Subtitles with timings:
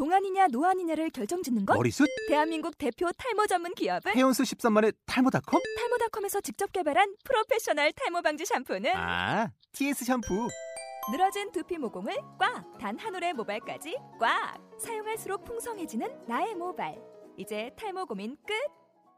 [0.00, 1.74] 동안이냐 노안이냐를 결정짓는 것?
[1.74, 2.06] 머리숱?
[2.28, 5.62] 대한민국 대표 탈모 전문 기업은 헤어수 13만의 탈모닷컴?
[5.78, 10.48] 탈모닷컴에서 직접 개발한 프로페셔널 탈모 방지 샴푸는 아, TS 샴푸.
[11.10, 12.76] 늘어진 두피 모공을 꽉!
[12.78, 14.58] 단 한 올의 모발까지 꽉!
[14.78, 16.94] 사용할수록 풍성해지는 나의 모발.
[17.38, 18.52] 이제 탈모 고민 끝!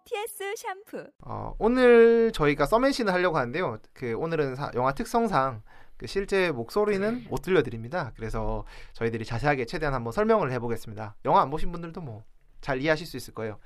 [0.04, 1.10] TS 샴푸.
[1.26, 3.78] 어, 오늘 저희가 서맨신을 하려고 하는데요.
[3.92, 5.60] 그 오늘은 사- 영화 특성상
[5.98, 8.12] 그 실제 목소리는 못 들려드립니다.
[8.16, 11.16] 그래서 저희들이 자세하게 최대한 한번 설명을 해보겠습니다.
[11.26, 12.24] 영화 안 보신 분들도 뭐
[12.60, 13.58] 잘 이해하실 수 있을 거예요.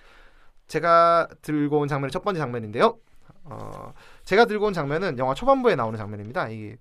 [0.66, 2.98] 제가 들고 온 장면이 첫 번째 장면인데요.
[3.44, 6.48] 어, 제가 들고 온 장면은 영화 초반부에 나오는 장면입니다.
[6.50, 6.76] 이게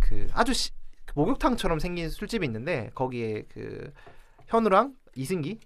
[0.00, 0.70] 그 아주 시-
[1.06, 3.92] 그 목욕탕처럼 생긴 술집이 있는데 거기에 그
[4.46, 5.58] 현우랑 이승기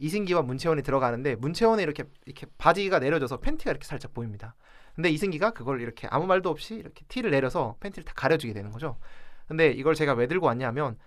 [0.00, 4.56] 이승기와 문채원이 들어가는데 문채원이 이렇게 이렇게 바지가 내려져서 팬티가 이렇게 살짝 보입니다.
[4.98, 8.98] 근데 이승기가 그걸 이렇게 아무 말도 없이 이렇게 티를 내려서 팬티를 다 가려주게 되는 거죠.
[9.46, 10.98] 근데 이걸 제가 왜 들고 왔냐면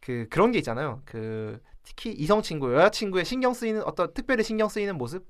[0.00, 1.02] 그 그런 게 있잖아요.
[1.04, 5.26] 그 특히 이성 친구, 여자 친구의 신경 쓰이는 어떤 특별히 신경 쓰이는 모습.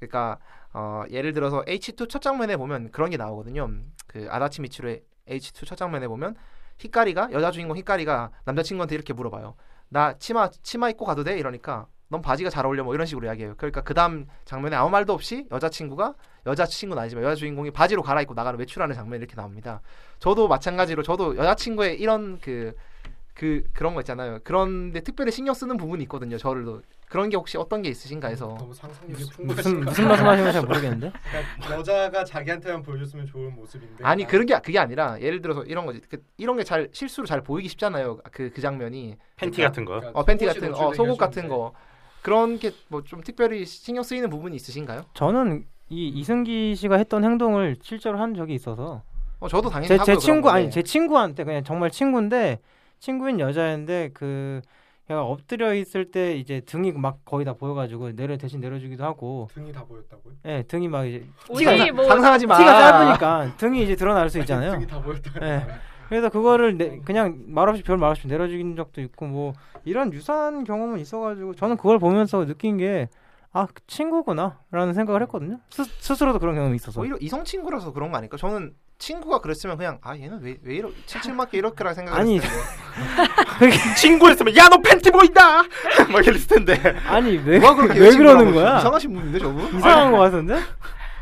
[0.00, 0.40] 그러니까
[0.72, 3.70] 어 예를 들어서 H2 첫 장면에 보면 그런 게 나오거든요.
[4.08, 6.34] 그 아다치 미치로의 H2 첫 장면에 보면
[6.78, 9.54] 히카리가 여자 주인공 히카리가 남자 친구한테 이렇게 물어봐요.
[9.88, 11.38] 나 치마 치마 입고 가도 돼?
[11.38, 13.54] 이러니까 넌 바지가 잘 어울려 뭐 이런 식으로 이야기해요.
[13.56, 16.14] 그러니까 그 다음 장면에 아무 말도 없이 여자 친구가
[16.46, 19.80] 여자 친구는 아니지만 여자 주인공이 바지로 갈아입고 나가는 외출하는 장면이 이렇게 나옵니다.
[20.20, 24.38] 저도 마찬가지로 저도 여자 친구의 이런 그그 그 런 거 있잖아요.
[24.44, 26.38] 그런데 특별히 신경 쓰는 부분이 있거든요.
[26.38, 30.62] 저를도 그런 게 혹시 어떤 게 있으신가 해서 너무 상상력이 무슨 풍부하신 무슨 말씀하시는지 잘
[30.62, 31.12] 모르겠는데.
[31.58, 36.00] 그러니까 여자가 자기한테만 보여줬으면 좋은 모습인데 아니 그런 게 그게 아니라 예를 들어서 이런 거지.
[36.08, 38.18] 그, 이런 게 잘 실수로 잘 보이기 쉽잖아요.
[38.30, 39.94] 그그 장면이 팬티 그러니까 같은 거.
[40.00, 41.72] 그러니까 어 팬티 같은 어 노출되게 속옷 같은 거
[42.22, 45.02] 그런 게 뭐 좀 특별히 신경 쓰이는 부분이 있으신가요?
[45.14, 49.02] 저는 이 이승기 씨가 했던 행동을 실제로 한 적이 있어서
[49.38, 50.50] 어 저도 당연히 제, 하고요, 제 친구.
[50.50, 52.58] 아니 제 친구한테 그냥 정말 친구인데
[52.98, 54.60] 친구인 여자인데 그
[55.06, 59.72] 걔가 엎드려 있을 때 이제 등이 막 거의 다 보여가지고 내려 대신 내려주기도 하고 등이
[59.72, 60.34] 다 보였다고요?
[60.46, 62.58] 예 등이 막 이제 우리 뭐 상상하지 마.
[62.58, 64.72] 티가 짧으니까 등이 이제 드러날 수 있잖아요.
[64.72, 65.38] 등이 다 보였다.
[65.38, 65.64] 네.
[66.08, 69.52] 그래서 그거를 내, 그냥 말없이 별 말 없이 내려주긴 적도 있고 뭐
[69.84, 73.08] 이런 유사한 경험은 있어가지고 저는 그걸 보면서 느낀 게
[73.52, 75.58] 아 친구구나라는 생각을 했거든요.
[75.70, 77.00] 스, 스스로도 그런 경험이 있어서.
[77.00, 78.36] 오히려 이성 친구라서 그런 거 아닐까?
[78.36, 83.76] 저는 친구가 그랬으면 그냥 아 얘는 왜 왜 이러 칠칠맞게 이렇게라 생각을 아니, 했을 텐데
[83.96, 85.62] 친구였으면 야 너 팬티 보인다.
[86.12, 86.74] 막 이랬을 텐데.
[87.08, 88.52] 아니 왜, 왜 그러는?
[88.52, 88.78] 거야?
[88.78, 89.64] 이상하신 분인데 저분?
[89.78, 90.58] 이상한 거 같은데?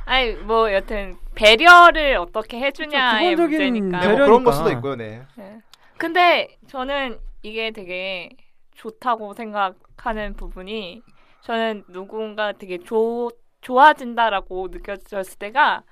[0.04, 4.00] 아니 뭐 여튼 배려를 어떻게 해주냐의 기본적인 문제니까.
[4.00, 4.26] 네, 뭐.
[4.26, 5.22] 그런 걸 수도 있고요, 네.
[5.36, 5.60] 네.
[5.98, 8.30] 근데 저는 이게 되게
[8.74, 11.02] 좋다고 생각하는 부분이
[11.42, 13.30] 저는 누군가 되게 좋
[13.60, 15.82] 좋아진다라고 느껴졌을 때가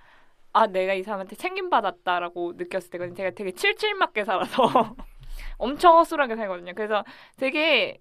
[0.53, 3.15] 아 내가 이 사람한테 챙김받았다라고 느꼈을 때거든요.
[3.15, 4.63] 제가 되게 칠칠맞게 살아서
[5.57, 6.73] 엄청 허술하게 살거든요.
[6.75, 7.05] 그래서
[7.39, 7.99] 되게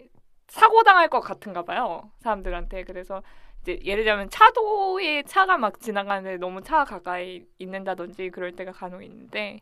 [0.48, 2.84] 사고 당할 것 같은가 봐요 사람들한테.
[2.84, 3.22] 그래서
[3.68, 9.60] 예를 들면 차도에 차가 막 지나가는데 너무 차가 가까이 있는다든지 그럴 때가 간혹 있는데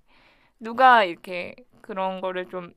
[0.58, 2.72] 누가 이렇게 그런 거를 좀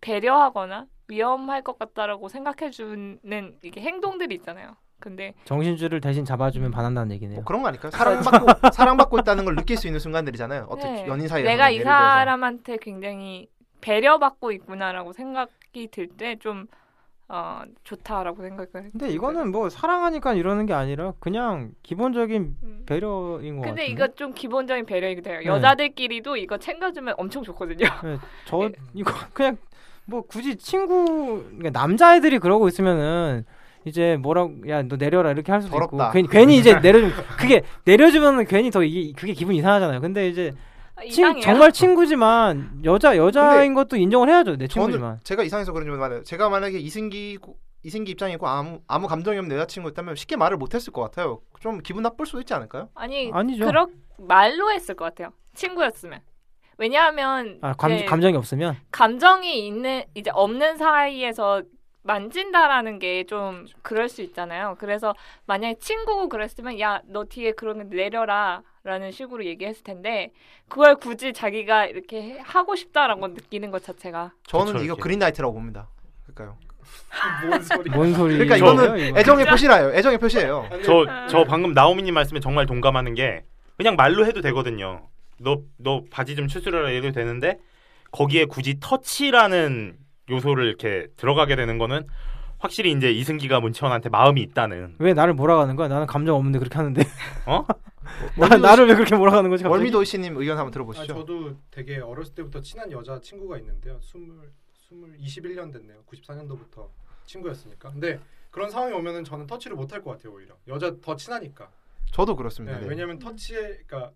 [0.00, 4.76] 배려하거나 위험할 것 같다라고 생각해주는 이게 행동들이 있잖아요.
[5.00, 7.36] 근데 정신줄을 대신 잡아주면 반한다는 얘기네요.
[7.36, 7.90] 뭐 그런 거 아닐까요?
[7.90, 10.66] 사랑받고 사랑받고 있다는 걸 느낄 수 있는 순간들이잖아요.
[10.70, 11.80] 어떤 네, 연인 사이에서 내가 이.
[11.82, 13.48] 사람한테 굉장히
[13.82, 16.66] 배려받고 있구나라고 생각이 들 때 좀
[17.34, 18.90] 어, 좋다라고 생각을.
[18.92, 22.82] 근데 이거는 뭐 사랑하니까 이러는 게 아니라 그냥 기본적인 음.
[22.86, 23.74] 배려인 것 같아요.
[23.74, 25.40] 근데 이거 좀 기본적인 배려이기도 해요.
[25.40, 25.46] 네.
[25.46, 27.88] 여자들끼리도 이거 챙겨주면 엄청 좋거든요.
[28.44, 29.56] 저 이거 그냥
[30.04, 33.44] 뭐 굳이 친구 그러니까 남자애들이 그러고 있으면은
[33.84, 36.04] 이제 뭐라고 야 너 내려라 이렇게 할 수도 더럽다.
[36.04, 40.00] 있고 괜히, 괜히 이제 내려주 그게 내려주면은 괜히 더 이게 그게 기분 이상하잖아요.
[40.00, 40.52] 근데 이제
[41.02, 41.40] 친, 이상해요.
[41.42, 44.56] 정말 친구지만 여자 여자인 것도 인정을 해야죠.
[44.56, 45.00] 내 친구지만.
[45.00, 46.22] 저는 제가 이상해서 그런지 말해요.
[46.22, 47.38] 제가 만약에 이승기
[47.82, 51.40] 이승기 입장이고 아무 아무 감정이 없는 여자친구였다면 쉽게 말을 못했을 것 같아요.
[51.60, 52.88] 좀 기분 나쁠 수도 있지 않을까요?
[52.94, 53.66] 아니 아니죠.
[53.66, 53.86] 그렇
[54.18, 55.32] 말로 했을 것 같아요.
[55.54, 56.20] 친구였으면.
[56.78, 61.62] 왜냐하면 아, 감, 네, 감정이 없으면 감정이 있는 이제 없는 사이에서
[62.02, 64.76] 만진다라는 게 좀 그럴 수 있잖아요.
[64.78, 65.14] 그래서
[65.46, 70.30] 만약에 친구고 그랬으면 야 너 뒤에 그런 거 내려라 라는 식으로 얘기했을 텐데
[70.68, 74.94] 그걸 굳이 자기가 이렇게 해- 하고 싶다라고 느끼는 것 자체가 저는 그쵸, 이거.
[74.96, 75.88] 그린라이트라고 봅니다.
[76.26, 76.58] 그러니까요.
[77.48, 77.90] 뭔 소리?
[77.90, 78.34] 뭔 소리?
[78.34, 79.94] 그러니까 이거는 애정의 표시라요.
[79.94, 80.68] 애정의 표시예요.
[80.84, 83.44] 저 저 방금 나오미님 말씀에 정말 동감하는 게
[83.78, 85.08] 그냥 말로 해도 되거든요.
[85.40, 87.58] 너 너 바지 좀 추스려라 해도 되는데
[88.10, 89.96] 거기에 굳이 터치라는
[90.28, 92.06] 요소를 이렇게 들어가게 되는 거는
[92.64, 95.86] 확실히 이제 이승기가 문채원한테 마음이 있다는 왜 나를 몰아가는 거야?
[95.88, 97.02] 나는 감정 없는데 그렇게 하는데
[97.46, 97.66] 어?
[98.40, 99.62] 나, 나를 왜 그렇게 몰아가는 거지?
[99.62, 99.78] 갑자기?
[99.80, 101.06] 월미도시님 의견 한번 아, 들어보시죠.
[101.14, 104.00] 저도 되게 어렸을 때부터 친한 여자 친구가 있는데요.
[104.00, 104.50] 스물
[104.88, 106.02] 스물 21년 됐네요.
[106.10, 106.88] 94년도부터
[107.26, 107.90] 친구였으니까.
[107.90, 108.18] 근데
[108.50, 111.70] 그런 상황이 오면은 저는 터치를 못 할 것 같아요 오히려 여자 더 친하니까.
[112.12, 112.76] 저도 그렇습니다.
[112.78, 112.88] 네, 네.
[112.88, 114.12] 왜냐면 터치에 그러니까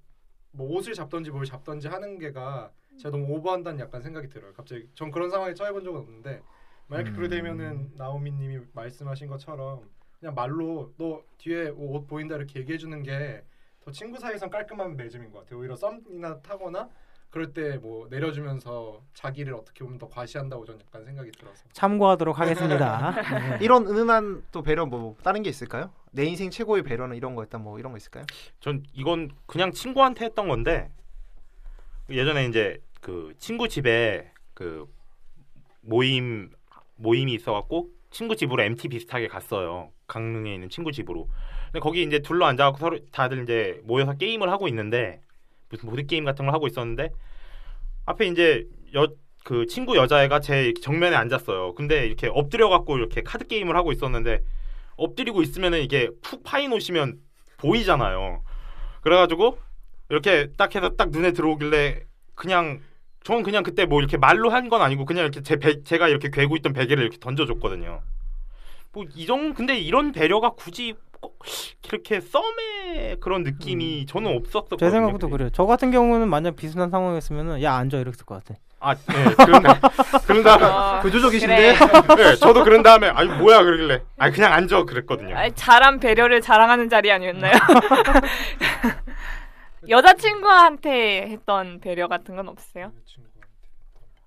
[0.53, 4.55] 뭐 옷을 잡던지 뭘 잡던지 하는 게가 제가 너무 오버한다는 약간 생각이 들어요.
[4.55, 6.41] 갑자기 전 그런 상황에 처해본 적은 없는데
[6.89, 7.15] 만약에 음.
[7.17, 9.89] 그렇게 되면은 나오미님이 말씀하신 것처럼
[10.19, 13.45] 그냥 말로 너 뒤에 옷 보인다 이렇게 얘기해 주는 게
[13.81, 15.61] 더 친구 사이에선 깔끔한 맺음인 것 같아요.
[15.61, 16.91] 오히려 썸이나 타거나
[17.31, 21.65] 그럴 때 뭐 내려주면서 자기를 어떻게 보면 더 과시한다고 저는 약간 생각이 들어서.
[21.73, 23.13] 참고하도록 하겠습니다.
[23.59, 23.65] 네.
[23.65, 25.91] 이런 은은한 또 배려 뭐 다른 게 있을까요?
[26.11, 28.25] 내 인생 최고의 배려는 이런 거였다 뭐 이런 거 있을까요?
[28.61, 30.91] 전 이건 그냥 친구한테 했던 건데
[32.11, 34.87] 예전에 이제 그 친구 집에 그
[35.81, 36.51] 모임
[36.99, 39.91] 모임이 있어갖고 친구 집으로 MT 비슷하게 갔어요.
[40.07, 41.29] 강릉에 있는 친구 집으로.
[41.67, 45.21] 근데 거기 이제 둘러 앉아갖고 서로 다들 이제 모여서 게임을 하고 있는데
[45.69, 47.11] 무슨 보드 게임 같은 걸 하고 있었는데
[48.07, 49.09] 앞에 이제 여
[49.49, 51.75] 그 친구 여자애가 제 정면에 앉았어요.
[51.75, 54.43] 근데 이렇게 엎드려갖고 이렇게 카드 게임을 하고 있었는데
[54.97, 57.19] 엎드리고 있으면은 이게 푹 파인 옷이면
[57.57, 58.43] 보이잖아요.
[59.01, 59.59] 그래가지고
[60.11, 62.05] 이렇게 딱 해서 딱 눈에 들어오길래
[62.35, 62.81] 그냥
[63.25, 66.31] 저는 그냥 그때 뭐 이렇게 말로 한 건 아니고 그냥 이렇게 제 배, 제가 이렇게
[66.31, 68.01] 괴고 있던 베개를 이렇게 던져줬거든요.
[68.93, 71.39] 뭐 이정 근데 이런 배려가 굳이 꼭
[71.85, 74.79] 이렇게 썸의 그런 느낌이 저는 없었거든요.
[74.79, 75.51] 제 생각도 그래요.
[75.53, 78.59] 저 같은 경우는 만약 비슷한 상황이었으면은 야 앉아 이랬을 것 같아.
[78.81, 79.81] 아, 네, 그런 다
[80.25, 81.75] 그런 다음에 어, 구조적이신데
[82.07, 82.25] 그래.
[82.31, 85.37] 네, 저도 그런 다음에 아니 뭐야 그러길래 아니 그냥 앉아 그랬거든요.
[85.37, 87.53] 아니, 잘한 배려를 자랑하는 자리 아니었나요?
[89.89, 92.93] 여자친구한테 했던 배려 같은 건 없으세요?
[93.07, 93.39] 친구한테.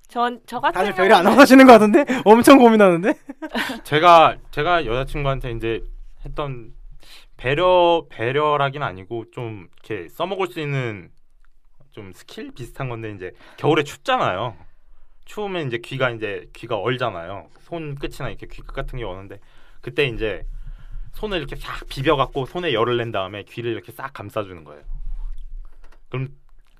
[0.08, 3.14] 전저 같은 다들 배려 안 하시는 것 같은데 엄청 고민하는데.
[3.84, 5.84] 제가 제가 여자친구한테 이제
[6.26, 6.74] 했던
[7.38, 11.10] 배려 배려라긴 아니고 좀 이렇게 써먹을 수 있는
[11.92, 14.56] 좀 스킬 비슷한 건데 이제 겨울에 춥잖아요.
[15.26, 17.48] 추우면 이제 귀가 이제 귀가 얼잖아요.
[17.62, 19.40] 손 끝이나 이렇게 귀끝 같은 게 오는데
[19.82, 20.44] 그때 이제
[21.14, 24.84] 손을 이렇게 싹 비벼갖고 손에 열을 낸 다음에 귀를 이렇게 싹 감싸주는 거예요.
[26.12, 26.28] 그럼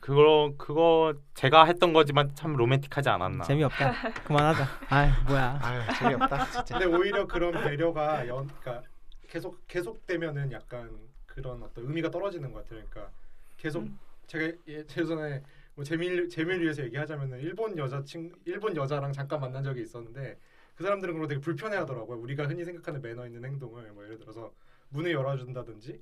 [0.02, 3.44] 그거 그거 제가 했던 거지만 참 로맨틱하지 않았나.
[3.44, 4.12] 재미없다.
[4.26, 4.64] 그만하자.
[4.90, 5.60] 아 뭐야.
[5.62, 6.78] 아유 재미없다 진짜.
[6.78, 8.88] 근데 오히려 그런 배려가 연, 그러니까
[9.28, 10.92] 계속 계속되면은 약간
[11.26, 12.84] 그런 어떤 의미가 떨어지는 것 같아요.
[12.90, 13.14] 그러니까
[13.58, 13.98] 계속 음.
[14.28, 15.44] 제가 예, 예전에
[15.76, 20.38] 뭐 재미를 재미를 위해서 얘기하자면은 일본 여자 친 일본 여자랑 잠깐 만난 적이 있었는데
[20.76, 22.20] 그 사람들은 그걸 되게 불편해하더라고요.
[22.20, 24.52] 우리가 흔히 생각하는 매너 있는 행동을 뭐 예를 들어서
[24.90, 26.02] 문을 열어준다든지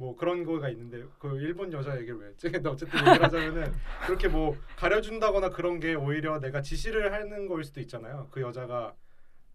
[0.00, 2.48] 뭐 그런 거가 있는데 그 일본 여자 얘기를 왜 했지?
[2.50, 3.70] 근데 어쨌든 얘기를 하자면은
[4.06, 8.28] 그렇게 뭐 가려준다거나 그런 게 오히려 내가 지시를 하는 거일 수도 있잖아요.
[8.30, 8.94] 그 여자가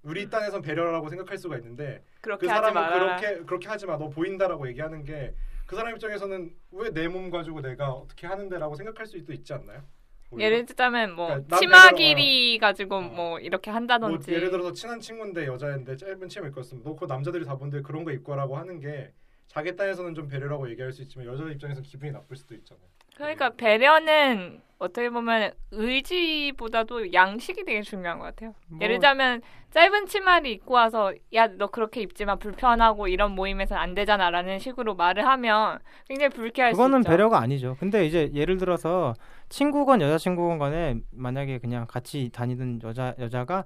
[0.04, 2.92] 우리 딴에선 배려라고 생각할 수가 있는데 그 사람은.
[2.92, 3.98] 그렇게 그렇게 하지 마.
[3.98, 5.34] 너 보인다라고 얘기하는 게
[5.66, 9.82] 그 사람 입장에서는 왜 내 몸 가지고 내가 어떻게 하는데라고 생각할 수도 있지 않나요?
[10.30, 10.46] 오히려?
[10.46, 13.02] 예를 들자면 뭐 그러니까 남 치마 길이 가지고 어.
[13.02, 17.08] 뭐 이렇게 뭐 한다든지 예를 들어서 친한 친구인데 여자인데 짧은 치마 입고 왔으면 너 그거
[17.08, 19.12] 남자들이 다 본데 그런 거 입고 와라고 하는 게
[19.48, 22.86] 자기 딴에서는 좀 배려라고 얘기할 수 있지만 여자 입장에서 기분이 나쁠 수도 있잖아요.
[23.16, 28.54] 그러니까 배려는 어떻게 보면 의지보다도 양식이 되게 중요한 것 같아요.
[28.68, 33.96] 뭐, 예를 들자면 짧은 치마를 입고 와서 야 너 그렇게 입지만 불편하고 이런 모임에서는 안
[33.96, 37.10] 되잖아라는 식으로 말을 하면 굉장히 불쾌할 수 그거는 있죠.
[37.10, 37.78] 배려가 아니죠.
[37.80, 39.14] 근데 이제 예를 들어서
[39.48, 43.64] 친구건 여자친구건 간에 만약에 그냥 같이 다니던 여자 여자가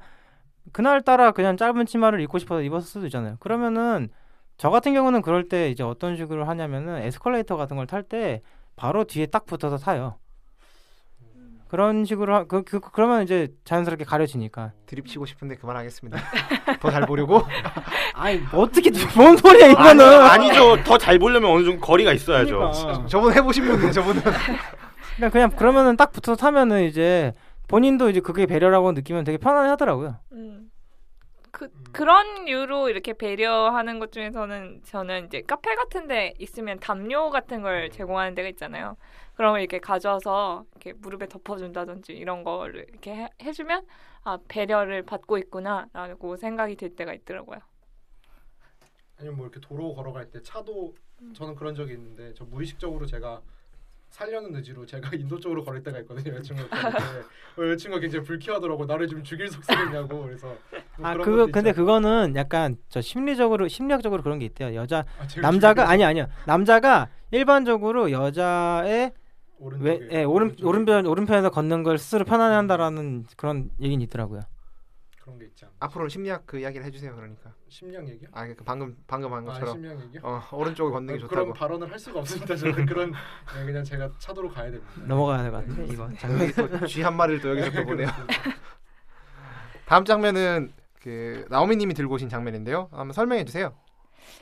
[0.72, 3.38] 그날 따라 그냥 짧은 치마를 입고 싶어서 입었을 수도 있잖아요.
[3.40, 4.10] 그러면은
[4.60, 8.42] 저 같은 경우는 그럴 때 이제 어떤 식으로 하냐면은 에스컬레이터 같은 걸 탈 때
[8.76, 10.16] 바로 뒤에 딱 붙어서 타요.
[11.70, 14.74] 그런 식으로 하, 그, 그 그러면 이제 자연스럽게 가려지니까.
[14.86, 16.18] 드립 치고 싶은데 그만하겠습니다.
[16.82, 17.42] 더 잘 보려고.
[18.16, 20.04] 아니 어떻게 뭔 소리야 이거는?
[20.06, 20.84] 아니, 아니죠.
[20.84, 22.58] 더 잘 보려면 어느 정도 거리가 있어야죠.
[22.58, 23.06] 그러니까.
[23.06, 24.22] 저분 해보신 분은 저분은
[25.16, 27.34] 그냥 그냥 그러면은 딱 붙어서 타면은 이제
[27.70, 30.18] 본인도 이제 그게 배려라고 느끼면 되게 편안해 하더라고요.
[30.34, 30.70] 음.
[31.52, 37.62] 그 그런 이유로 이렇게 배려하는 것 중에서는 저는 이제 카페 같은 데 있으면 담요 같은
[37.62, 38.98] 걸 제공하는 데가 있잖아요.
[39.36, 43.86] 걸 이렇게 가져와서 이렇게 무릎에 덮어준다든지 이런 거를 이렇게 해, 해주면
[44.24, 47.60] 아 배려를 받고 있구나라고 생각이 들 때가 있더라고요.
[49.18, 50.96] 아니면 뭐 이렇게 도로 걸어갈 때 차도
[51.34, 53.42] 저는 그런 적이 있는데 저 무의식적으로 제가
[54.10, 56.36] 살려는 의지로 제가 인도 쪽으로 걸을 때가 있거든요.
[56.42, 56.54] 때
[57.58, 58.86] 어, 여자친구가 굉장히 불쾌하더라고.
[58.86, 60.24] 나를 좀 죽일 속셈이냐고.
[60.24, 60.48] 그래서
[60.98, 61.72] 뭐 아 그거 근데.
[61.72, 64.76] 그거는 약간 저 심리적으로 심리학적으로 그런 게 있대요.
[64.76, 69.14] 여자 아, 남자가 아니 아니요 남자가 일반적으로 여자의
[69.60, 74.42] 오른쪽에 왜 예, 오른 오른편 오른편에서 걷는 걸 스스로 편안해한다라는 그런 얘기는 있더라고요.
[75.30, 75.74] 그런 게 있지 않나.
[75.80, 77.16] 앞으로 심리학 그 이야기를 해주세요.
[77.16, 77.54] 그러니까.
[77.70, 78.30] 심령 얘기요?
[78.34, 80.22] 아 그 방금 방금 한 아, 것처럼 심령 얘기요?
[80.24, 81.30] 어 오른쪽을 걷는 게 아, 좋다고.
[81.46, 82.56] 그런 발언을 할 수가 없습니다.
[82.56, 84.92] 저는 그런 네, 그냥 제가 차도로 가야 됩니다.
[85.08, 86.42] 넘어가야 될 것 같은데 이거 장면.
[86.42, 88.08] 여기 또쥐 한 마리를 또 여기서 또 보네요.
[89.86, 90.72] 다음 장면은
[91.02, 92.90] 그 나오미님이 들고 오신 장면인데요.
[92.92, 93.74] 한번 설명해 주세요.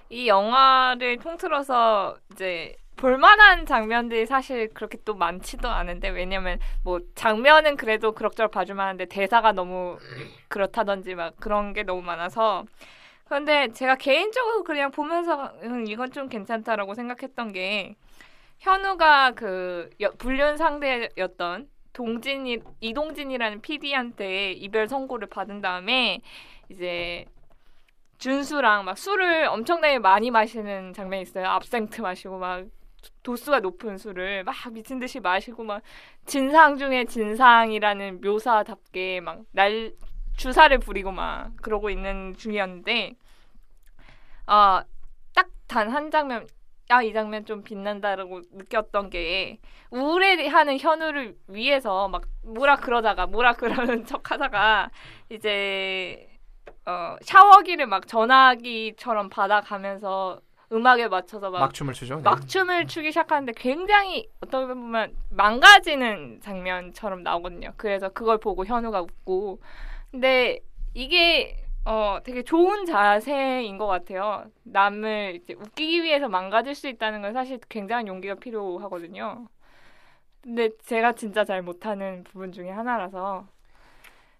[0.10, 8.12] 이 영화를 통틀어서 이제 볼만한 장면들이 사실 그렇게 또 많지도 않은데 왜냐면 뭐 장면은 그래도
[8.13, 9.98] 그럭저럭 봐줄만한데 대사가 너무
[10.50, 12.66] 그렇다든지 막 그런 게 너무 많아서
[13.25, 17.96] 그런데 제가 개인적으로 그냥 보면서 음, 이건 좀 괜찮다라고 생각했던 게
[18.60, 26.22] 현우가 그 여- 불륜 상대였던 동진이 이동진이라는 PD한테 이별 선고를 받은 다음에
[26.70, 27.25] 이제
[28.20, 31.48] 준수랑 막 술을 엄청나게 많이 마시는 장면이 있어요.
[31.48, 32.66] 압생트 마시고 막
[33.23, 35.81] 도수가 높은 술을 막 미친 듯이 마시고 막
[36.25, 39.93] 진상 중에 진상이라는 묘사답게 막 날
[40.37, 43.15] 주사를 부리고 막 그러고 있는 중이었는데
[44.47, 44.83] 아
[45.35, 46.47] 딱 단 한 장면
[46.89, 49.59] 아 이 장면 좀 빛난다라고 느꼈던 게
[49.91, 54.89] 우울해하는 현우를 위해서 막 뭐라 그러다가 뭐라 그러는 척하다가
[55.29, 56.29] 이제
[56.85, 60.39] 어 샤워기를 막 전화기처럼 받아가면서
[60.71, 62.17] 음악에 맞춰서 막 막춤을 추죠.
[62.17, 62.21] 네.
[62.24, 67.74] 막춤을 추기 시작하는데 굉장히 어떻게 보면 망가지는 장면처럼 나오거든요.
[67.77, 69.62] 그래서 그걸 보고 현우가 웃고
[70.12, 70.59] 근데
[70.93, 74.45] 이게 어 되게 좋은 자세인 것 같아요.
[74.63, 79.47] 남을 이제 웃기기 위해서 망가질 수 있다는 건 사실 굉장한 용기가 필요하거든요.
[80.41, 83.47] 근데 제가 진짜 잘 못하는 부분 중에 하나라서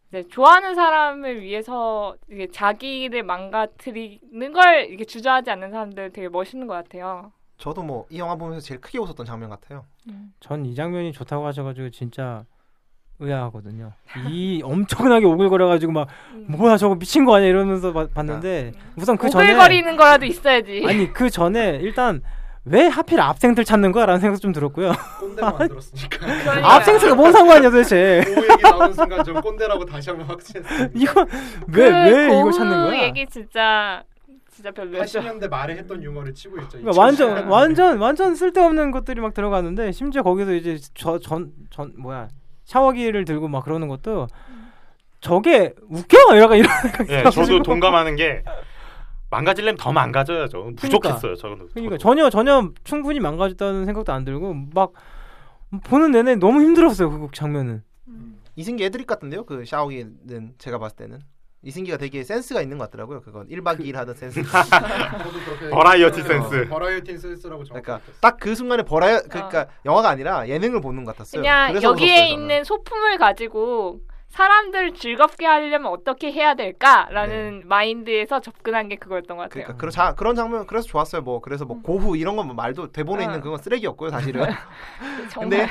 [0.10, 6.74] 이제 좋아하는 사람을 위해서 이게 자기를 망가뜨리는 걸 이렇게 주저하지 않는 사람들 되게 멋있는 것
[6.76, 7.32] 같아요.
[7.58, 9.84] 저도 뭐 이 영화 보면서 제일 크게 웃었던 장면 같아요.
[10.40, 12.46] 전이 장면이 좋다고 하셔가지고 진짜
[13.20, 13.94] 의아하거든요.
[14.30, 16.08] 이 엄청나게 오글거려가지고 막
[16.48, 20.84] 뭐야 저거 미친 거 아니야 이러면서 봐- 봤는데 우선 그 전에 오글거리는 거라도 있어야지.
[20.88, 22.22] 아니 그 전에 일단
[22.69, 24.91] 왜 하필 압생들 찾는 거야 라는 생각 좀 들었고요.
[25.19, 26.17] 꼰대만 만들었으니까.
[26.19, 26.75] 그러니까.
[26.75, 28.21] 압생스가 뭔 상관이야 도대체?
[28.25, 30.89] 그 얘기 나오는 순간 좀 꼰대라고 다시 한번 확신했어요.
[30.95, 31.25] 이거
[31.71, 33.01] 그왜왜 이걸 찾는 거야?
[33.03, 34.03] 얘기 진짜
[34.51, 35.19] 진짜 별로였어.
[35.19, 36.79] 80년대 말에 했던 유머를 치고 있죠.
[36.79, 42.27] 그러니까 완전 완전 완전 쓸데없는 것들이 막 들어가는데 심지어 거기서 이제 저 전 전 뭐야
[42.65, 44.27] 샤워기를 들고 막 그러는 것도
[45.21, 47.24] 저게 웃겨 이러가 이런 생각이 예.
[47.29, 48.43] 저도 동감하는 게
[49.29, 50.72] 망가질려면 더 망가져야죠.
[50.77, 51.36] 부족했어요.
[51.36, 51.67] 저는.
[51.74, 54.93] 그러니까 전혀 전혀 충분히 망가졌다는 생각도 안 들고 막
[55.84, 57.84] 보는 내내 너무 힘들었어요 그 장면은.
[58.55, 59.46] 이승기 애드립 같은데요.
[59.46, 61.19] 그 샤워기는 제가 봤을 때는
[61.63, 63.22] 이승기가 되게 센스가 있는 것 같더라고요.
[63.22, 64.41] 그건 1박 2일 하던 센스.
[65.72, 66.67] 버라이어티 어, 센스.
[66.69, 68.00] 버라이어티 센스라고 그러니까.
[68.22, 71.41] 딱 그 순간에 버라이 그러니까 영화가 아니라 예능을 보는 것 같았어요.
[71.41, 72.29] 그냥 그래서 여기에.
[72.29, 74.00] 있는 소품을 가지고
[74.38, 79.63] 사람들 즐겁게 하려면 어떻게 해야 될까라는 마인드에서 접근한 게 그거였던 것 같아요.
[79.63, 81.24] 그러니까 그런 자, 그런 장면 그래서 좋았어요.
[81.24, 83.29] 뭐 그래서 뭐 고후 이런 건 뭐 말도 대본에 응.
[83.29, 84.46] 있는 그건 쓰레기였고요, 사실은.
[85.39, 85.67] 근데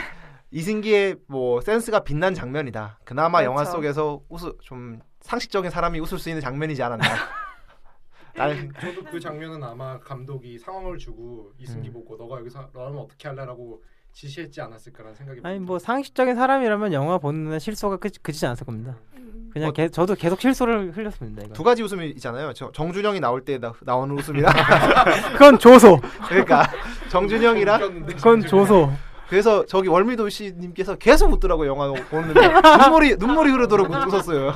[0.51, 2.99] 이승기의 뭐 센스가 빛난 장면이다.
[3.05, 3.77] 그나마 영화 그렇죠.
[3.77, 7.05] 속에서 웃을 좀 상식적인 사람이 웃을 수 있는 장면이지 않았나.
[8.35, 11.93] 나는 저도 그 장면은 아마 감독이 상황을 주고 이승기 음.
[11.93, 13.83] 보고 너가 여기서 너라면 어떻게 할래라고
[14.21, 15.59] 지시했지 않았을까라는 생각이 아니.
[15.59, 18.97] 뭐 상식적인 사람이라면 영화 보는 데 실소가 그, 그치지 않았을 겁니다.
[19.19, 19.51] 음.
[19.53, 21.43] 그냥 어, 개- 저도 계속 실소를 흘렸습니다.
[21.45, 21.53] 이거.
[21.53, 22.55] 두 가지 웃음이 있잖아요.
[22.55, 24.49] 저, 정준영이 나올 때 나, 나오는 웃음이나
[25.37, 26.01] 그건 조소.
[26.29, 26.65] 그러니까
[27.11, 28.41] 정준영이랑 웃겼는데 그건.
[28.41, 28.91] 조소.
[29.29, 32.41] 그래서 저기 월미도 씨님께서 계속 웃더라고요 영화 보는데
[32.79, 34.55] 눈물이 눈물이 흐르도록 웃었어요.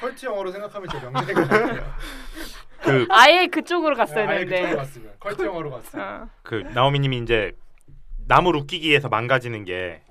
[0.00, 1.84] 컬트 영화로 생각하면 제 명색이 같아요.
[2.82, 4.76] 그, 아예 그쪽으로 갔어야 아예 그쪽으로 되는데.
[4.76, 5.70] 갔으면 컬트 영화로.
[5.74, 6.28] 어.
[6.42, 7.52] 그 나오미님이 이제
[8.30, 10.02] 남을 웃기기 위해서 망가지는 게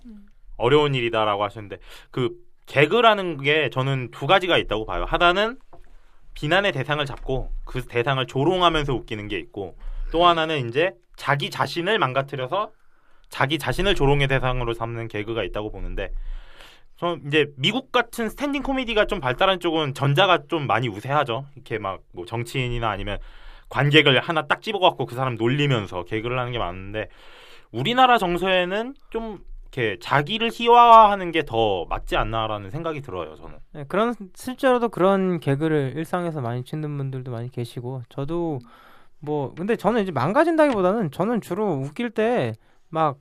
[0.57, 1.77] 어려운 일이다라고 하셨는데
[2.11, 2.35] 그
[2.65, 5.05] 개그라는 게 저는 두 가지가 있다고 봐요.
[5.07, 5.57] 하나는
[6.33, 9.77] 비난의 대상을 잡고 그 대상을 조롱하면서 웃기는 게 있고
[10.11, 12.71] 또 하나는 이제 자기 자신을 망가뜨려서
[13.29, 16.11] 자기 자신을 조롱의 대상으로 삼는 개그가 있다고 보는데
[16.97, 21.45] 저 이제 미국 같은 스탠딩 코미디가 좀 발달한 쪽은 전자가 좀 많이 우세하죠.
[21.55, 23.17] 이렇게 막 뭐 정치인이나 아니면
[23.69, 27.07] 관객을 하나 딱 집어갖고 그 사람 놀리면서 개그를 하는 게 많은데
[27.71, 33.35] 우리나라 정서에는 좀 이렇게 자기를 희화화하는 게 더 맞지 않나라는 생각이 들어요.
[33.35, 33.57] 저는.
[33.73, 38.59] 네, 그런 실제로도 그런 개그를 일상에서 많이 치는 분들도 많이 계시고 저도
[39.19, 42.53] 뭐 근데 저는 이제 망가진다기보다는 저는 주로 웃길 때
[42.91, 43.19] 막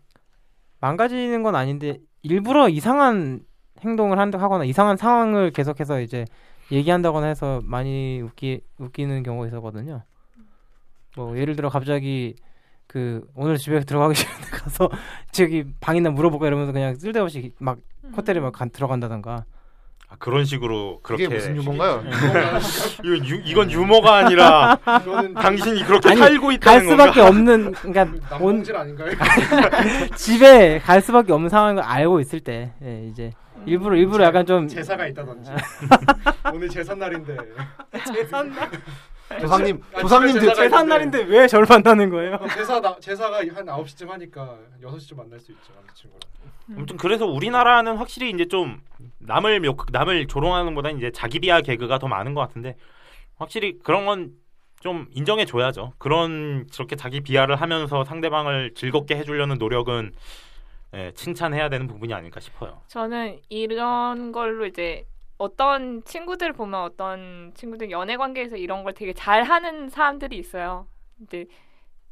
[0.81, 3.41] 망가지는 건 아닌데 일부러 이상한
[3.81, 6.25] 행동을 한다 하거나 이상한 상황을 계속해서 이제
[6.73, 10.05] 얘기한다거나 해서 많이 웃기 웃기는 경우가 있었거든요.
[11.17, 12.35] 뭐 예를 들어 갑자기
[12.89, 14.91] 그 오늘 집에 들어가기 싫은데 가서
[15.31, 17.79] 저기 방이나 물어볼까 이러면서 그냥 쓸데없이 막
[18.17, 19.45] 호텔에 막 간- 들어간다던가
[20.11, 22.03] 아, 그런 식으로 그렇게 무슨 유머인가요?
[23.05, 24.79] 이건, 유, 이건 유머가 아니라
[25.35, 27.29] 당신이 그렇게 아니, 살고 갈 있다는 수밖에 건가?
[27.29, 29.11] 없는 그러니까 온 아닌가요?
[30.17, 33.33] 집에 갈 수밖에 없는 상황을 알고 있을 때 예, 이제
[33.67, 35.51] 일부러 일부러 약간 좀 제사가 있다든지
[36.55, 37.37] 오늘 제삿 날인데
[38.07, 38.71] 제삿 날
[39.41, 42.39] 조상님 아, 조상님 집에 들 제사가 제삿날인데 왜절 만나는 거예요?
[42.55, 46.21] 제사 나, 제사가 한 9시쯤 하니까 6시쯤 만날 수 있죠 남자친구랑
[46.77, 48.81] 아무튼 그래서 우리나라는 확실히 이제 좀
[49.19, 52.77] 남을 욕 남을 조롱하는 것보다 이제 자기 비하 개그가 더 많은 것 같은데
[53.39, 54.49] 확실히 그런 건
[54.81, 55.93] 좀 인정해 줘야죠.
[55.99, 60.13] 그런 저렇게 자기 비하를 하면서 상대방을 즐겁게 해주려는 노력은
[60.95, 62.81] 예, 칭찬해야 되는 부분이 아닐까 싶어요.
[62.87, 65.05] 저는 이런 걸로 이제
[65.39, 70.87] 어떤 친구들 보면 어떤 친구들 연애 관계에서 이런 걸 되게 잘 하는 사람들이 있어요.
[71.23, 71.47] 이제,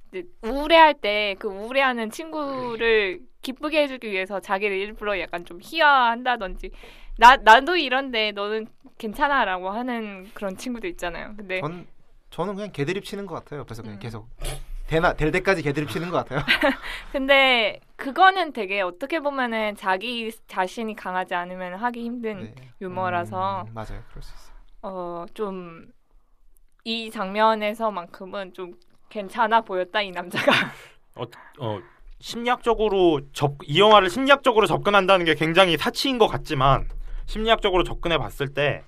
[0.09, 6.71] 이제 우울해할 때 그 우울해하는 친구를 기쁘게 해주기 위해서 자기를 일부러 약간 좀 희화한다든지
[7.18, 8.66] 나 나도 이런데 너는
[8.99, 11.35] 괜찮아라고 하는 그런 친구들 있잖아요.
[11.37, 11.87] 근데 전
[12.30, 13.61] 저는 그냥 개드립 치는 것 같아요.
[13.61, 14.00] 옆에서 그냥 음.
[14.00, 14.28] 계속
[14.87, 16.40] 되나 될 때까지 개드립 치는 것 같아요.
[17.12, 22.55] 근데 그거는 되게 어떻게 보면은 자기 자신이 강하지 않으면 하기 힘든 네.
[22.81, 24.57] 유머라서 음, 맞아요, 그럴 수 있어요.
[24.83, 25.87] 어좀
[26.85, 28.75] 이 장면에서만큼은 좀
[29.09, 30.52] 괜찮아 보였다 이 남자가
[31.14, 31.81] 어,
[32.21, 36.88] 심리학적으로 접, 이 영화를 심리학적으로 접근한다는 게 굉장히 사치인 것 같지만
[37.26, 38.85] 심리학적으로 접근해 봤을 때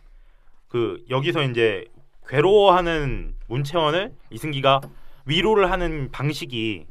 [0.69, 1.85] 그 여기서 이제
[2.27, 4.81] 괴로워하는 문채원을 이승기가
[5.29, 6.87] 위로를 하는 방식이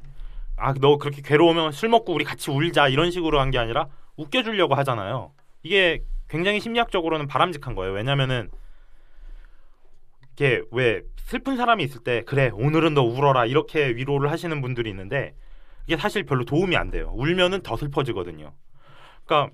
[0.55, 4.73] 아 너 그렇게 괴로우면 술 먹고 우리 같이 울자 이런 식으로 한 게 아니라 웃겨주려고
[4.75, 5.31] 하잖아요.
[5.63, 7.93] 이게 굉장히 심리학적으로는 바람직한 거예요.
[7.93, 8.49] 왜냐면은
[10.33, 15.35] 이게 왜 슬픈 사람이 있을 때 그래 오늘은 너 울어라 이렇게 위로를 하시는 분들이 있는데
[15.85, 17.11] 이게 사실 별로 도움이 안 돼요.
[17.15, 18.53] 울면은 더 슬퍼지거든요.
[19.25, 19.53] 그러니까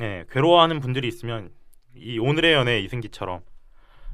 [0.00, 1.50] 예, 괴로워하는 분들이 있으면
[1.94, 3.40] 이 오늘의 연애 이승기처럼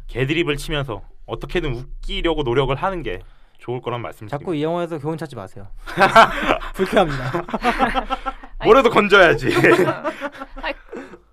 [0.08, 3.20] 개드립을 치면서 어떻게든 웃기려고 노력을 하는 게
[3.58, 4.38] 좋을 거란 말씀드립니다.
[4.38, 5.68] 자꾸 이 영화에서 교훈 찾지 마세요.
[6.74, 7.44] 불쾌합니다.
[8.64, 9.48] 뭐라도 건져야지.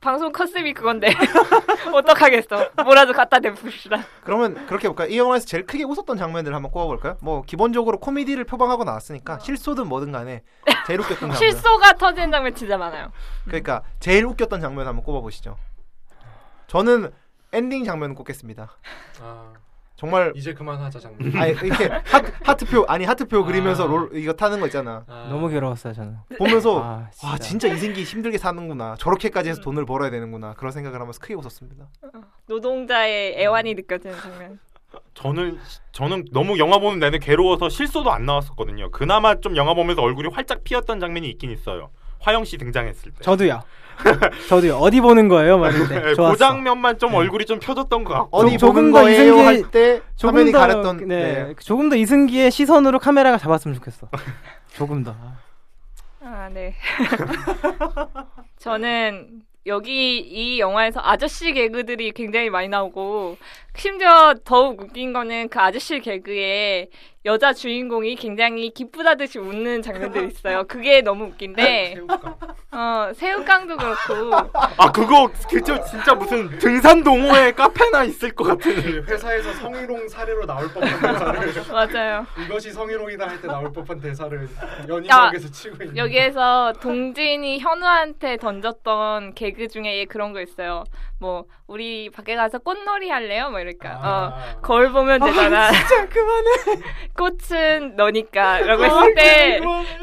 [0.01, 1.07] 방송 컨셉이 그건데
[1.91, 5.07] 어떡하겠어 뭐라도 갖다 대봅시다 그러면 그렇게 볼까요?
[5.09, 7.17] 이 영화에서 제일 크게 웃었던 장면들을 한번 꼽아볼까요?
[7.21, 10.43] 뭐 기본적으로 코미디를 표방하고 나왔으니까 실소든 뭐든 간에
[10.85, 11.37] 제일 웃겼던 장면.
[11.37, 13.11] 실소가 터지는 장면 진짜 많아요
[13.45, 15.57] 그러니까 제일 웃겼던 장면 한번 꼽아보시죠.
[16.67, 17.11] 저는
[17.51, 18.77] 엔딩 장면 꼽겠습니다.
[19.23, 19.53] 아
[19.95, 23.87] 정말 이제 그만하자 장면 아니 이렇게 하트, 하트표 아니 하트표 그리면서 아.
[23.87, 25.05] 롤 이거 타는 거 있잖아.
[25.07, 26.17] 아, 너무 괴로웠어요 저는.
[26.37, 28.95] 보면서 아, 와 진짜 이승기 힘들게 사는구나.
[28.99, 30.53] 저렇게까지 해서 돈을 벌어야 되는구나.
[30.55, 31.87] 그런 생각을 하면서 크게 웃었습니다.
[32.47, 34.59] 노동자의 애환이 느껴지는 장면
[35.13, 35.57] 저는
[35.91, 38.91] 저는 너무 영화 보는 내내 괴로워서 실소도 안 나왔었거든요.
[38.91, 41.89] 그나마 좀 영화 보면서 얼굴이 활짝 피었던 장면이 있긴 있어요.
[42.19, 43.19] 화영 씨 등장했을 때.
[43.21, 43.61] 저도요.
[44.49, 44.77] 저도요.
[44.77, 45.99] 어디 보는 거예요, 말인데.
[45.99, 46.13] 네.
[46.15, 48.37] 그 장면만 좀 얼굴이 좀 펴졌던 것 같고.
[48.37, 51.53] 어디 조금 보는 더 거예요 이승기- 할때 조금 화면이 더 가렸던 네, 네.
[51.59, 54.07] 조금 더 이승기의 시선으로 카메라가 잡았으면 좋겠어.
[54.75, 55.15] 조금 더.
[56.21, 56.73] 아, 네.
[58.59, 63.37] 저는 여기 이 영화에서 아저씨 개그들이 굉장히 많이 나오고
[63.75, 66.87] 심지어 더욱 웃긴 거는 그 아저씨 개그에
[67.25, 70.63] 여자 주인공이 굉장히 기쁘다듯이 웃는 장면들이 있어요.
[70.67, 72.35] 그게 너무 웃긴데 새우깡.
[72.71, 78.75] 어, 새우깡도 그렇고 아 그거 그저 진짜 무슨 등산 동호회 카페나 있을 것 같은.
[78.75, 82.27] 그 회사에서 성희롱 사례로 나올 법한 대사를 맞아요.
[82.45, 84.47] 이것이 성희롱이다 할 때 나올 법한 대사를
[84.87, 90.83] 연인관계에서 치고 있는 여기에서 동진이 현우한테 던졌던 개그 중에 그런 거 있어요.
[91.19, 93.49] 뭐 우리 밖에 가서 꽃놀이 할래요?
[93.49, 95.71] 뭐어 아, 거울 보면 되잖아.
[95.71, 96.81] 진짜 그만해.
[97.17, 99.61] 꽃은 너니까 라고 했을 때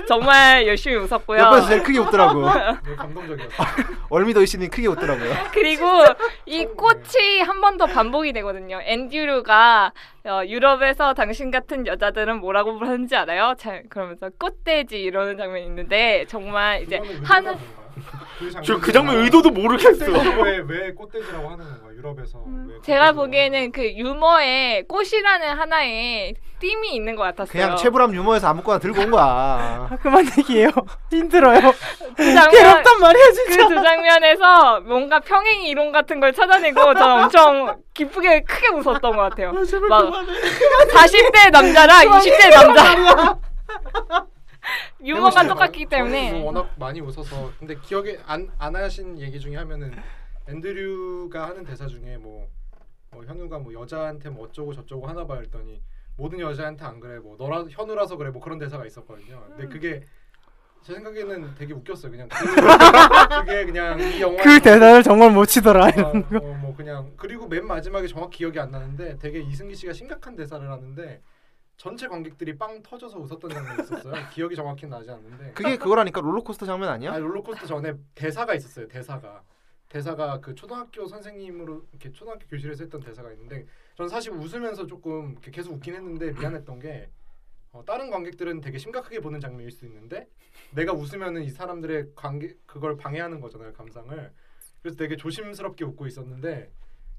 [0.09, 1.39] 정말 열심히 웃었고요.
[1.41, 2.43] 옆에서 제일 크게 웃더라고.
[2.85, 3.63] 되게 감동적이었어.
[4.09, 5.35] 얼미더 의신이 크게 웃더라고요.
[5.53, 5.87] 그리고
[6.47, 8.81] 이 꽃이 한 번 더 반복이 되거든요.
[8.83, 9.93] 앤드류가
[10.25, 13.55] 어, 유럽에서 당신 같은 여자들은 뭐라고 부르는지 알아요?
[13.59, 17.21] 잘 그러면서 꽃돼지 이러는 장면이 있는데 정말 이제 그
[18.41, 18.61] 뭔가요?
[18.61, 20.05] 그저그 장면 의도도 모르겠어.
[20.43, 21.93] 왜 왜 꽃돼지라고 하는 건가요?
[21.97, 27.53] 유럽에서 왜 제가 보기에는 그 유머에 꽃이라는 하나의 띠이 있는 것 같았어요.
[27.53, 29.23] 그냥 최불암 유머에서 아무거나 들고 온 거야.
[29.91, 30.71] 아, 그만 얘기해요.
[31.11, 31.61] 힘들어요.
[32.17, 33.69] 그 장면 괴롭단 말이야, 진짜.
[33.69, 39.17] 그 두 장면에서 뭔가 평행 이론 같은 걸 찾아내고 저 엄청 기쁘게 크게 웃었던 것
[39.17, 39.53] 같아요.
[39.53, 40.13] 막
[40.89, 43.39] 40대 남자랑 20대 남자.
[45.03, 45.49] 유머가 해보시죠.
[45.49, 49.93] 똑같기 때문에 뭐 워낙 많이 웃어서 근데 기억에 안, 안 하신 얘기 중에 하면은
[50.49, 52.49] 앤드류가 하는 대사 중에 뭐,
[53.11, 55.81] 뭐 현우가 뭐 여자한테 뭐 어쩌고 저쩌고 하나 봐 했더니
[56.17, 59.45] 모든 여자한테 안 그래 뭐 너라 현우라서 그래 뭐 그런 대사가 있었거든요.
[59.49, 60.05] 근데 그게
[60.83, 62.11] 제 생각에는 되게 웃겼어요.
[62.11, 62.45] 그냥 그,
[63.47, 65.91] 게 그냥 이 영화 그 대사를 정말 못 치더라.
[65.91, 66.39] 이런 거.
[66.39, 70.69] 어, 뭐 그냥 그리고 맨 마지막에 정확히 기억이 안 나는데 되게 이승기 씨가 심각한 대사를
[70.69, 71.23] 하는데
[71.83, 74.15] 전체 관객들이 빵 터져서 웃었던 장면이 있었어요.
[74.31, 77.13] 기억이 정확히 나지 않는데 그게 그거라니까 롤러코스터 장면 아니야?
[77.13, 78.87] 아 롤러코스터 전에 대사가 있었어요.
[78.87, 79.43] 대사가
[79.89, 83.67] 대사가 그 초등학교 선생님으로 이렇게 초등학교 교실에서 했던 대사가 있는데
[83.97, 87.11] 전 사실 웃으면서 조금 계속 웃긴 했는데 미안했던 게
[87.73, 90.29] 어, 다른 관객들은 되게 심각하게 보는 장면일 수 있는데
[90.71, 94.33] 내가 웃으면은 이 사람들의 관계 그걸 방해하는 거잖아요 감상을
[94.83, 96.71] 그래서 되게 조심스럽게 웃고 있었는데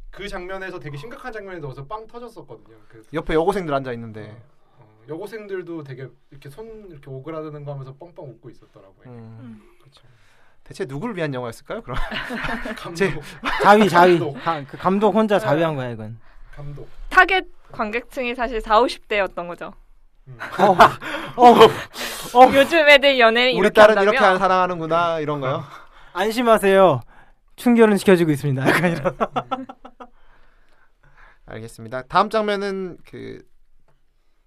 [0.10, 2.78] 그 장면에서 되게 심각한 장면에 넣어서 빵 터졌었거든요.
[2.88, 4.30] 그래서 옆에 여고생들 앉아 있는데.
[4.30, 4.53] 어,
[5.08, 9.04] 여고생들도 되게 이렇게 손 이렇게 오그라드는 거 하면서 뻥뻥 웃고 있었더라고요.
[9.08, 9.62] 음.
[9.82, 10.02] 그렇죠.
[10.64, 11.82] 대체 누구를 위한 영화였을까요?
[11.82, 11.98] 그럼
[12.78, 13.20] 감독, 제-
[13.62, 14.34] 자위 자위 감독.
[14.42, 16.18] 가- 그 감독 혼자 자위한 거야 이건.
[16.56, 16.88] 감독.
[17.10, 19.74] 타겟 관객층이 사실 4, 50대였던 거죠.
[20.28, 20.38] 음.
[21.36, 24.12] 어, 요즘 애들 연애를 우리 이렇게 딸은 한다며?
[24.12, 25.64] 이렇게 안 사랑하는구나 이런가요?
[26.14, 27.02] 안심하세요.
[27.58, 28.68] 순결은 지켜지고 있습니다.
[28.70, 29.18] 약간 이런.
[31.46, 32.04] 알겠습니다.
[32.04, 33.44] 다음 장면은 그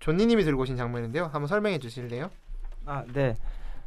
[0.00, 1.24] 존니님이 들고 오신 장면인데요.
[1.24, 2.30] 한번 설명해 주실래요?
[2.84, 3.36] 아, 네.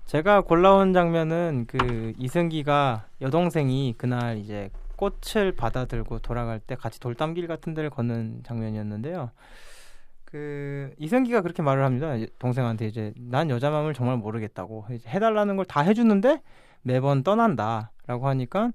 [0.06, 7.48] 제가 골라온 장면은 그 이승기가 여동생이 그날 이제 꽃을 받아 들고 돌아갈 때 같이 돌담길
[7.48, 9.32] 같은 데를 걷는 장면이었는데요.
[10.26, 12.13] 그 이승기가 그렇게 말을 합니다.
[12.39, 16.41] 동생한테 이제 난 여자 마음을 정말 모르겠다고 해달라는 걸 다 해주는데
[16.82, 18.72] 매번 떠난다라고 하니까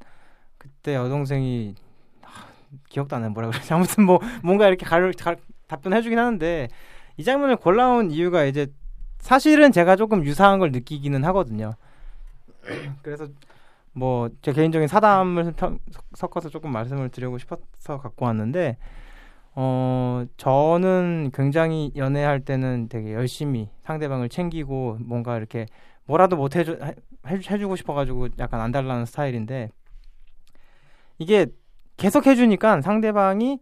[0.58, 1.74] 그때 여동생이
[2.22, 2.46] 하,
[2.88, 5.36] 기억도 안 나요 뭐라 그러지 아무튼 뭐 뭔가 이렇게 가르, 가,
[5.68, 6.68] 답변해주긴 하는데
[7.16, 8.66] 이 장면을 골라온 이유가 이제
[9.18, 11.74] 사실은 제가 조금 유사한 걸 느끼기는 하거든요.
[13.02, 13.28] 그래서
[13.92, 15.78] 뭐 제 개인적인 사담을 펴-
[16.14, 18.76] 섞어서 조금 말씀을 드리고 싶어서 갖고 왔는데
[19.54, 25.66] 어 저는 굉장히 연애할 때는 되게 열심히 상대방을 챙기고 뭔가 이렇게
[26.06, 29.70] 뭐라도 못 해주 해, 해주고 싶어가지고 약간 안달나는 스타일인데
[31.18, 31.46] 이게
[31.96, 33.60] 계속 해주니까 상대방이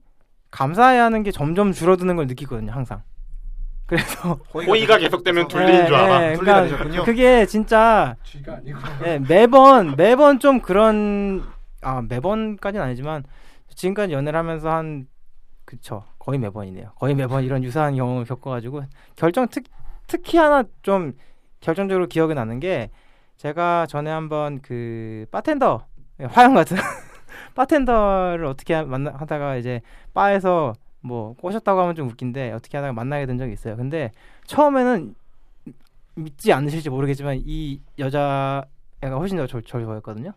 [0.51, 3.03] 감사해야 하는 게 점점 줄어드는 걸 느끼거든요 항상.
[3.93, 6.19] 그래서 호의가 계속되면 둘리는 줄 알아.
[6.21, 7.05] 네, 그러니까 되셨군요.
[7.05, 8.79] 그게 진짜 쥐가 아니고.
[9.03, 11.45] 네, 매번 매번 좀 그런
[11.83, 13.23] 아 매번까지는 아니지만
[13.75, 15.07] 지금까지 연애를 하면서 한
[15.67, 16.93] 그쵸 거의 매번이네요.
[16.99, 19.65] 거의 매번 이런 유사한 경험을 겪어가지고 결정 특
[20.07, 21.13] 특히 하나 좀
[21.61, 22.89] 결정적으로 기억이 나는 게
[23.37, 25.85] 제가 전에 한번 그 바텐더
[26.21, 26.79] 예, 화영 같은
[27.55, 29.83] 바텐더를 어떻게 하- 만나 하다가 이제
[30.15, 33.77] 바에서 뭐 꼬셨다고 하면 좀 웃긴데 어떻게 하다가 만나게 된 적이 있어요.
[33.77, 34.13] 근데
[34.47, 35.15] 처음에는
[36.15, 40.33] 믿지 않으실지 모르겠지만 이 여자애가 훨씬 더 절, 절 좋아했거든요.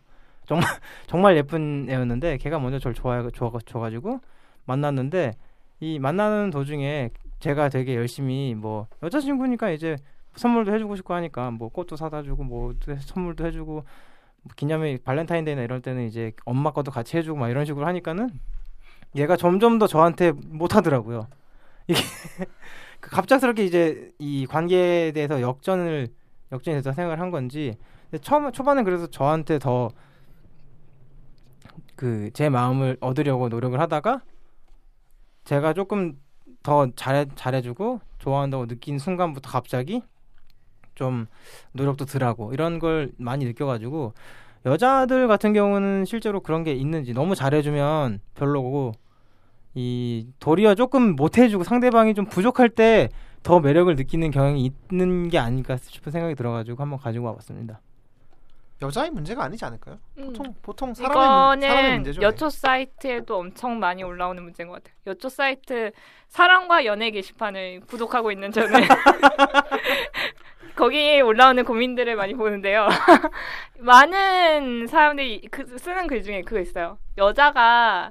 [0.46, 0.68] 정말
[1.06, 4.20] 정말 예쁜 애였는데 걔가 먼저 절 좋아 줘가지고
[4.64, 5.32] 만났는데
[5.80, 9.96] 이 만나는 도중에 제가 되게 열심히 뭐 여자친구니까 이제
[10.36, 13.84] 선물도 해주고 싶고 하니까 뭐 꽃도 사다 주고 뭐 선물도 해주고 뭐
[14.56, 18.30] 기념일 발렌타인데이나 이럴 때는 이제 엄마 것도 같이 해주고 막 이런 식으로 하니까는
[19.16, 21.28] 얘가 점점 더 저한테 못하더라고요.
[21.88, 22.00] 이게
[23.00, 26.08] 그 갑작스럽게 이제 이 관계에 대해서 역전을
[26.52, 27.76] 역전이 돼서 생각을 한 건지
[28.22, 29.90] 처음 초반에 그래서 저한테 더
[31.96, 34.22] 그 제 마음을 얻으려고 노력을 하다가
[35.44, 36.18] 제가 조금
[36.62, 40.02] 더 잘해 잘해주고 좋아한다고 느낀 순간부터 갑자기
[40.94, 41.26] 좀
[41.72, 44.14] 노력도 덜하고 이런 걸 많이 느껴가지고
[44.66, 48.92] 여자들 같은 경우는 실제로 그런 게 있는지 너무 잘해주면 별로고
[49.76, 53.08] 이 도리어 조금 못해주고 상대방이 좀 부족할 때
[53.42, 57.80] 더 매력을 느끼는 경향이 있는 게 아닐까 싶은 생각이 들어가지고 한번 가지고 와봤습니다.
[58.82, 59.98] 여자의 문제가 아니지 않을까요?
[60.18, 60.26] 음.
[60.26, 62.20] 보통 보통 사람의, 문- 사람의 문제죠.
[62.22, 62.26] 네.
[62.26, 64.96] 여초 사이트에도 엄청 많이 올라오는 문제인 것 같아요.
[65.06, 65.92] 여초 사이트
[66.26, 68.72] 사랑과 연애 게시판을 구독하고 있는 저는
[70.74, 72.88] 거기에 올라오는 고민들을 많이 보는데요.
[73.78, 76.98] 많은 사람들이 그, 쓰는 글 중에 그거 있어요.
[77.16, 78.10] 여자가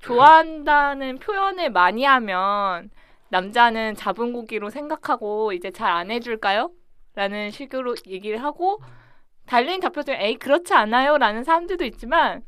[0.00, 2.90] 좋아한다는 표현을 많이 하면
[3.28, 6.70] 남자는 자본고기로 생각하고 이제 잘 안 해줄까요?
[7.14, 8.78] 라는 식으로 얘기를 하고
[9.46, 12.42] 달린 답변 중에 에이 그렇지 않아요 라는 사람들도 있지만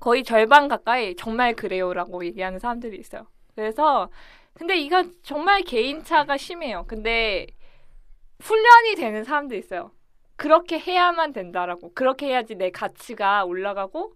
[0.00, 3.26] 거의 절반 가까이 정말 그래요 라고 얘기하는 사람들이 있어요.
[3.54, 4.10] 그래서
[4.54, 6.84] 근데 이건 정말 개인차가 심해요.
[6.88, 7.46] 근데
[8.40, 9.92] 훈련이 되는 사람도 있어요.
[10.36, 14.12] 그렇게 해야만 된다라고 그렇게 해야지 내 가치가 올라가고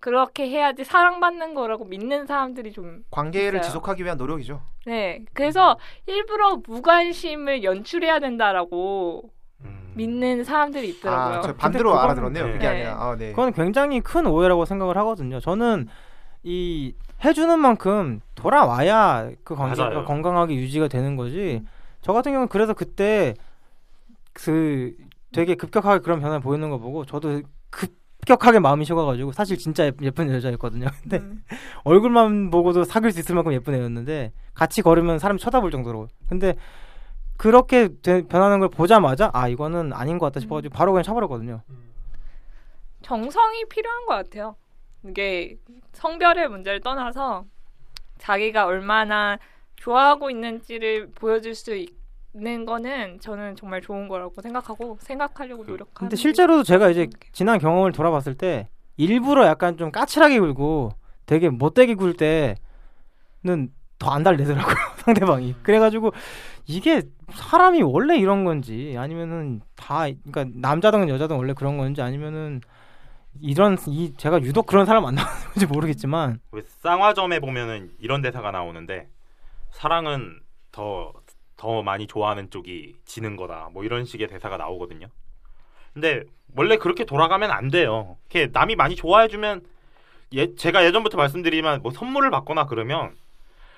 [0.00, 3.62] 그렇게 해야지 사랑받는 거라고 믿는 사람들이 좀 관계를 있어요.
[3.68, 4.60] 지속하기 위한 노력이죠.
[4.86, 5.24] 네.
[5.34, 9.30] 그래서 일부러 무관심을 연출해야 된다라고
[9.62, 9.92] 음.
[9.94, 11.38] 믿는 사람들이 있더라고요.
[11.38, 12.46] 아, 저 반대로 그거는- 알아들었네요.
[12.46, 12.52] 네.
[12.52, 12.74] 그게 네.
[12.74, 12.92] 아니라.
[13.02, 13.30] 아, 네.
[13.30, 15.38] 그건 굉장히 큰 오해라고 생각을 하거든요.
[15.38, 15.88] 저는
[16.42, 20.04] 이 해주는 만큼 돌아와야 그 관계가 맞아요.
[20.06, 21.62] 건강하게 유지가 되는 거지.
[22.00, 23.34] 저 같은 경우는 그래서 그때
[24.32, 24.94] 그
[25.32, 27.92] 되게 급격하게 그런 변화를 보이는 거 보고 저도 급
[28.26, 30.86] 격하게 마음이 식어가지고 사실 진짜 예- 예쁜 여자였거든요.
[31.02, 31.42] 근데 음.
[31.84, 36.08] 얼굴만 보고도 사귈 수 있을 만큼 예쁜 애였는데 같이 걸으면 사람이 쳐다볼 정도로.
[36.28, 36.54] 근데
[37.36, 41.62] 그렇게 되- 변하는 걸 보자마자 아 이거는 아닌 것 같다 싶어가지고 바로 그냥 쳐버렸거든요.
[41.70, 41.90] 음.
[43.02, 44.56] 정성이 필요한 것 같아요.
[45.06, 45.56] 이게
[45.94, 47.44] 성별의 문제를 떠나서
[48.18, 49.38] 자기가 얼마나
[49.76, 51.88] 좋아하고 있는지를 보여줄 수 있
[52.32, 55.94] 는 거는 저는 정말 좋은 거라고 생각하고 생각하려고 그- 노력하는.
[55.94, 60.92] 근데 실제로도 제가 이제 게- 지난 경험을 돌아봤을 때 일부러 약간 좀 까칠하게 굴고
[61.26, 65.56] 되게 못되게 굴 때는 더 안 달래더라고요 상대방이.
[65.62, 66.12] 그래가지고
[66.66, 72.60] 이게 사람이 원래 이런 건지 아니면은 다 그러니까 남자든 여자든 원래 그런 건지 아니면은
[73.40, 79.08] 이런 이 제가 유독 그런 사람 만나는 건지 모르겠지만 왜 쌍화점에 보면은 이런 대사가 나오는데
[79.70, 80.40] 사랑은
[80.72, 81.12] 더
[81.60, 83.68] 더 많이 좋아하는 쪽이 지는 거다.
[83.74, 85.08] 뭐 이런 식의 대사가 나오거든요.
[85.92, 86.24] 근데
[86.56, 88.16] 원래 그렇게 돌아가면 안 돼요.
[88.30, 89.60] 이렇게 남이 많이 좋아해 주면
[90.32, 93.14] 예, 제가 예전부터 말씀드리지만 뭐 선물을 받거나 그러면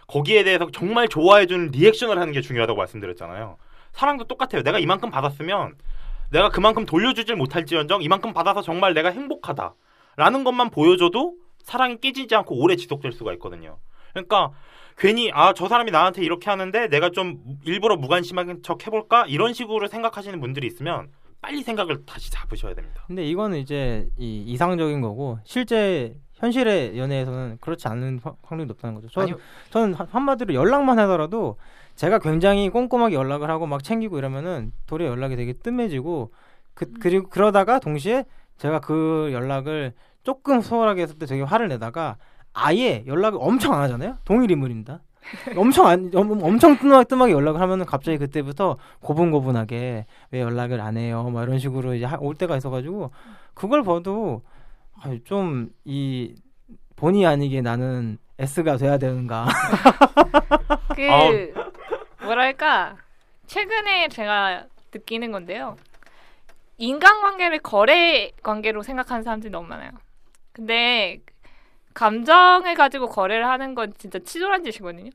[0.07, 3.57] 거기에 대해서 정말 좋아해 주는 리액션을 하는 게 중요하다고 말씀드렸잖아요.
[3.91, 4.63] 사랑도 똑같아요.
[4.63, 5.75] 내가 이만큼 받았으면
[6.31, 9.75] 내가 그만큼 돌려주질 못할지언정 이만큼 받아서 정말 내가 행복하다.
[10.15, 13.79] 라는 것만 보여줘도 사랑이 깨지지 않고 오래 지속될 수가 있거든요.
[14.13, 14.53] 그러니까
[14.99, 19.87] 괜히 아 저 사람이 나한테 이렇게 하는데 내가 좀 일부러 무관심한 척 해볼까 이런 식으로
[19.89, 21.09] 생각하시는 분들이 있으면
[21.41, 23.03] 빨리 생각을 다시 잡으셔야 됩니다.
[23.07, 29.09] 근데 이거는 이제 이 이상적인 거고 실제 현실의 연애에서는 그렇지 않은 확- 확률이 높다는 거죠.
[29.09, 29.27] 저.
[29.71, 31.57] 저는 한- 한마디로 연락만 하더라도
[31.97, 36.33] 제가 굉장히 꼼꼼하게 연락을 하고 막 챙기고 이러면은 도리어 연락이 되게 뜸해지고
[36.75, 38.25] 그 그리고 그러다가 동시에
[38.59, 42.17] 제가 그 연락을 조금 소홀하게 했을 때 되게 화를 내다가
[42.55, 44.19] 아예 연락을 엄청 안 하잖아요.
[44.25, 45.01] 동일 인물입니다.
[45.57, 51.31] 엄청 안 엄- 엄청 뜸하게, 연락을 하면은 갑자기 그때부터 고분고분하게 왜 연락을 안 해요?
[51.31, 53.11] 막 이런 식으로 이제 하- 올 때가 있어가지고
[53.55, 54.43] 그걸 봐도
[55.25, 56.35] 좀 이
[56.97, 59.47] 본의 아니게 나는 S가 돼야 되는가?
[60.95, 61.53] 그.
[62.25, 62.97] 뭐랄까
[63.47, 65.77] 최근에 제가 느끼는 건데요.
[66.79, 69.91] 인간관계를 거래 관계로 생각하는 사람들이 너무 많아요.
[70.53, 71.19] 근데
[71.95, 75.11] 감정을 가지고 거래를 하는 건 진짜 치졸한 짓이거든요.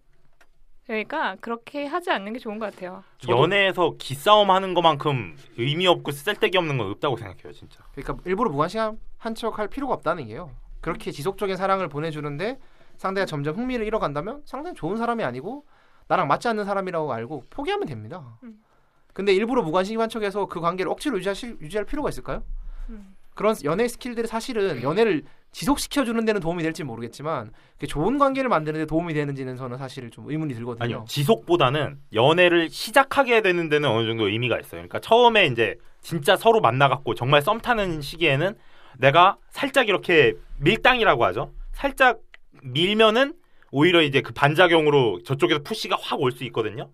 [0.85, 3.03] 그러니까 그렇게 하지 않는 게 좋은 것 같아요.
[3.27, 7.83] 연애에서 기싸움 하는 것만큼 의미 없고 쓸데기 없는 건 없다고 생각해요, 진짜.
[7.93, 8.97] 그러니까 일부러 무관심한
[9.35, 10.49] 척할 필요가 없다는 게요.
[10.79, 12.57] 그렇게 지속적인 사랑을 보내주는데
[12.95, 15.65] 상대가 점점 흥미를 잃어간다면 상대는 좋은 사람이 아니고
[16.07, 18.37] 나랑 맞지 않는 사람이라고 알고 포기하면 됩니다.
[18.43, 18.63] 음.
[19.11, 22.43] 근데 일부러 무관심한 척해서 그 관계를 억지로 유지할, 유지할 필요가 있을까요?
[22.89, 23.16] 음.
[23.37, 25.21] 그런 연애 스킬들이 사실은 연애를
[25.51, 27.51] 지속시켜 주는 데는 도움이 될지 모르겠지만
[27.87, 30.83] 좋은 관계를 만드는 데 도움이 되는지는 저는 사실 좀 의문이 들거든요.
[30.83, 34.81] 아니요, 지속보다는 연애를 시작하게 되는 데는 어느 정도 의미가 있어요.
[34.81, 38.55] 그러니까 처음에 이제 진짜 서로 만나 갖고 정말 썸 타는 시기에는
[38.97, 41.53] 내가 살짝 이렇게 밀당이라고 하죠.
[41.73, 42.19] 살짝
[42.63, 43.35] 밀면은
[43.71, 46.89] 오히려 이제 그 반작용으로 저쪽에서 푸시가 확 올 수 있거든요.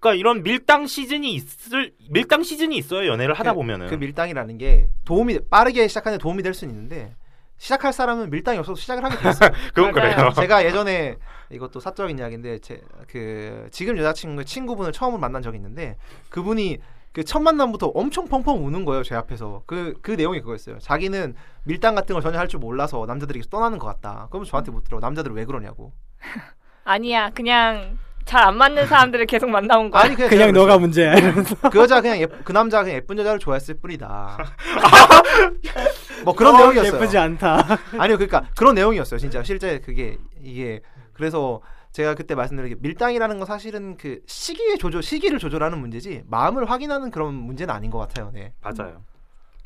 [0.00, 3.08] 그러니까 이런 밀당 시즌이 있을 밀당 시즌이 있어요.
[3.10, 7.14] 연애를 하다 보면은 그 밀당이라는 게 도움이 빠르게 시작하는 데 도움이 될 수는 있는데
[7.58, 9.50] 시작할 사람은 밀당이 없어도 시작을 하게 돼 있어요.
[9.74, 10.30] 그건 그래요.
[10.36, 11.16] 제가 예전에
[11.50, 15.96] 이것도 사적인 이야기인데 제 그 지금 여자친구의 친구분을 처음으로 만난 적이 있는데
[16.30, 16.78] 그분이
[17.12, 20.78] 그 첫 만남부터 엄청 펑펑 우는 거예요 제 앞에서 그그 내용이 그거였어요.
[20.80, 24.28] 자기는 밀당 같은 걸 전혀 할 줄 몰라서 남자들이 떠나는 것 같다.
[24.30, 25.92] 그러면 저한테 묻더라고 남자들 왜 그러냐고.
[26.84, 30.02] 아니야, 그냥 잘 안 맞는 사람들을 계속 만나온 거야.
[30.02, 31.14] 아니 그냥, 그냥 너가 문제야.
[31.14, 31.56] 그랬어요.
[31.70, 34.36] 그 여자 그냥 예, 그 남자 그냥 예쁜 여자를 좋아했을 뿐이다.
[36.24, 36.94] 뭐 그런 어, 내용이었어요.
[36.94, 37.64] 예쁘지 않다.
[37.98, 39.18] 아니요, 그러니까 그런 내용이었어요.
[39.18, 40.80] 진짜 실제 그게 이게
[41.12, 41.60] 그래서
[41.92, 47.10] 제가 그때 말씀드린 게 밀당이라는 건 사실은 그 시기의 조절, 시기를 조절하는 문제지 마음을 확인하는
[47.10, 48.32] 그런 문제는 아닌 것 같아요.
[48.34, 48.52] 네.
[48.60, 49.04] 맞아요.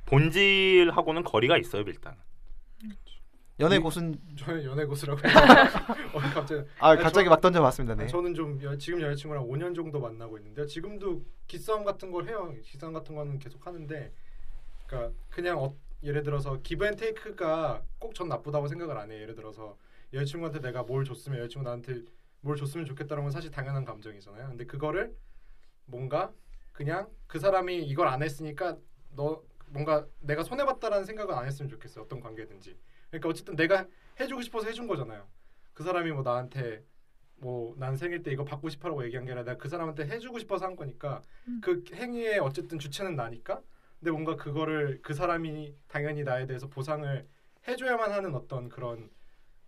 [0.06, 2.14] 본질하고는 거리가 있어요, 밀당.
[3.60, 5.20] 연애 이- 고순 저는 연애 고수라고.
[6.14, 7.94] 어, 갑자기 아 갑자기 저- 막 던져봤습니다.
[7.94, 8.06] 네.
[8.06, 12.54] 저는 좀 여, 지금 여자친구랑 5년 정도 만나고 있는데 지금도 기싸움 같은 걸 해요.
[12.64, 14.12] 기싸움 같은 거는 계속 하는데,
[14.86, 19.20] 그러니까 그냥 어, 예를 들어서 기브앤테이크가 꼭 전 나쁘다고 생각을 안 해요.
[19.20, 19.76] 예를 들어서
[20.12, 22.02] 여자친구한테 내가 뭘 줬으면 여자친구 나한테
[22.40, 24.48] 뭘 줬으면 좋겠다는 건 사실 당연한 감정이잖아요.
[24.48, 25.14] 근데 그거를
[25.86, 26.32] 뭔가
[26.72, 28.76] 그냥 그 사람이 이걸 안 했으니까
[29.14, 32.04] 너 뭔가 내가 손해 봤다라는 생각은 안 했으면 좋겠어요.
[32.04, 32.76] 어떤 관계든지.
[33.10, 33.86] 그러니까 어쨌든 내가
[34.18, 35.26] 해주고 싶어서 해준 거잖아요.
[35.74, 36.84] 그 사람이 뭐 나한테
[37.36, 40.66] 뭐 난 생일 때 이거 받고 싶어라고 얘기한 게 아니라 내가 그 사람한테 해주고 싶어서
[40.66, 41.60] 한 거니까 음.
[41.62, 43.60] 그 행위의 어쨌든 주체는 나니까
[43.98, 47.26] 근데 뭔가 그거를 그 사람이 당연히 나에 대해서 보상을
[47.66, 49.10] 해줘야만 하는 어떤 그런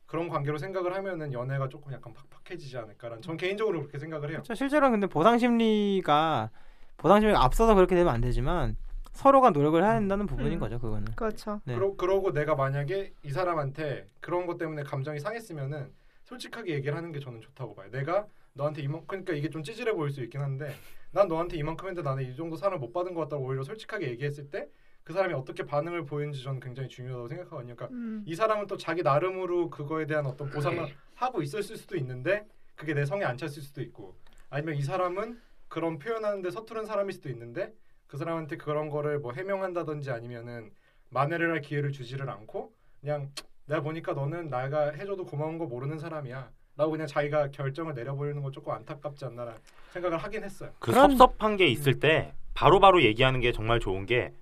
[0.07, 4.39] 그런 관계로 생각을 하면은 연애가 조금 약간 팍팍해지지 않을까라는 전 개인적으로 그렇게 생각을 해요.
[4.39, 4.55] 그렇죠.
[4.55, 6.51] 실제로는 근데 보상 심리가
[6.99, 8.77] 보상 심리가 앞서서 그렇게 되면 안 되지만
[9.13, 10.59] 서로가 노력을 해야 된다는 부분인 음.
[10.59, 10.79] 거죠.
[10.79, 11.13] 그거는.
[11.15, 11.61] 그렇죠.
[11.65, 11.75] 네.
[11.75, 15.93] 그러, 그러고 내가 만약에 이 사람한테 그런 것 때문에 감정이 상했으면은
[16.25, 17.91] 솔직하게 얘기를 하는 게 저는 좋다고 봐요.
[17.91, 20.75] 내가 너한테 이만 그러니까 이게 좀 찌질해 보일 수 있긴 한데
[21.11, 24.51] 난 너한테 이만큼 했는데 나는 이 정도 사랑 못 받은 것 같다고 오히려 솔직하게 얘기했을
[24.51, 24.69] 때
[25.05, 27.75] 그 사람이 어떻게 반응을 보이는지 저는 굉장히 중요하다고 생각하거든요.
[27.75, 28.23] 그러니까 음.
[28.27, 32.47] 이 사람은 또 자기 나름으로 그거에 대한 어떤 보상을 하고 있었을 수도 있는데
[32.77, 34.17] 그게 내 성에 안 찼을 수도 있고
[34.49, 37.73] 아니면 이 사람은 그런 표현하는데 서투른 사람일 수도 있는데
[38.13, 40.71] 그 사람한테 그런 거를 뭐 해명한다든지 아니면은
[41.09, 42.71] 만회를 할 기회를 주지를 않고
[43.01, 43.31] 그냥
[43.65, 46.51] 내가 보니까 너는 내가 해줘도 고마운 거 모르는 사람이야.
[46.77, 49.59] 라고 그냥 자기가 결정을 내려버리는 건 조금 안타깝지 않나라는
[49.95, 50.73] 생각을 하긴 했어요.
[50.79, 54.35] 그 그런- 섭섭한 게 있을 때 바로바로 얘기하는 게 정말 좋은 게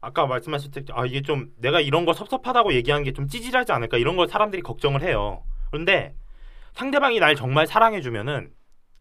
[0.00, 4.16] 아까 말씀하실 때아 이게 좀 내가 이런 거 섭섭하다고 얘기하는 게 좀 찌질하지 않을까 이런
[4.16, 5.42] 걸 사람들이 걱정을 해요.
[5.70, 6.14] 그런데
[6.72, 8.50] 상대방이 날 정말 사랑해 주면은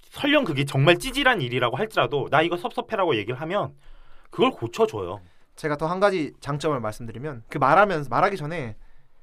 [0.10, 3.74] 설령 그게 정말 찌질한 일이라고 할지라도 나 이거 섭섭해라고 얘기를 하면
[4.34, 5.22] 그걸 고쳐줘요.
[5.56, 8.76] 제가 더 한 가지 장점을 말씀드리면 그 말하면서 말하기 전에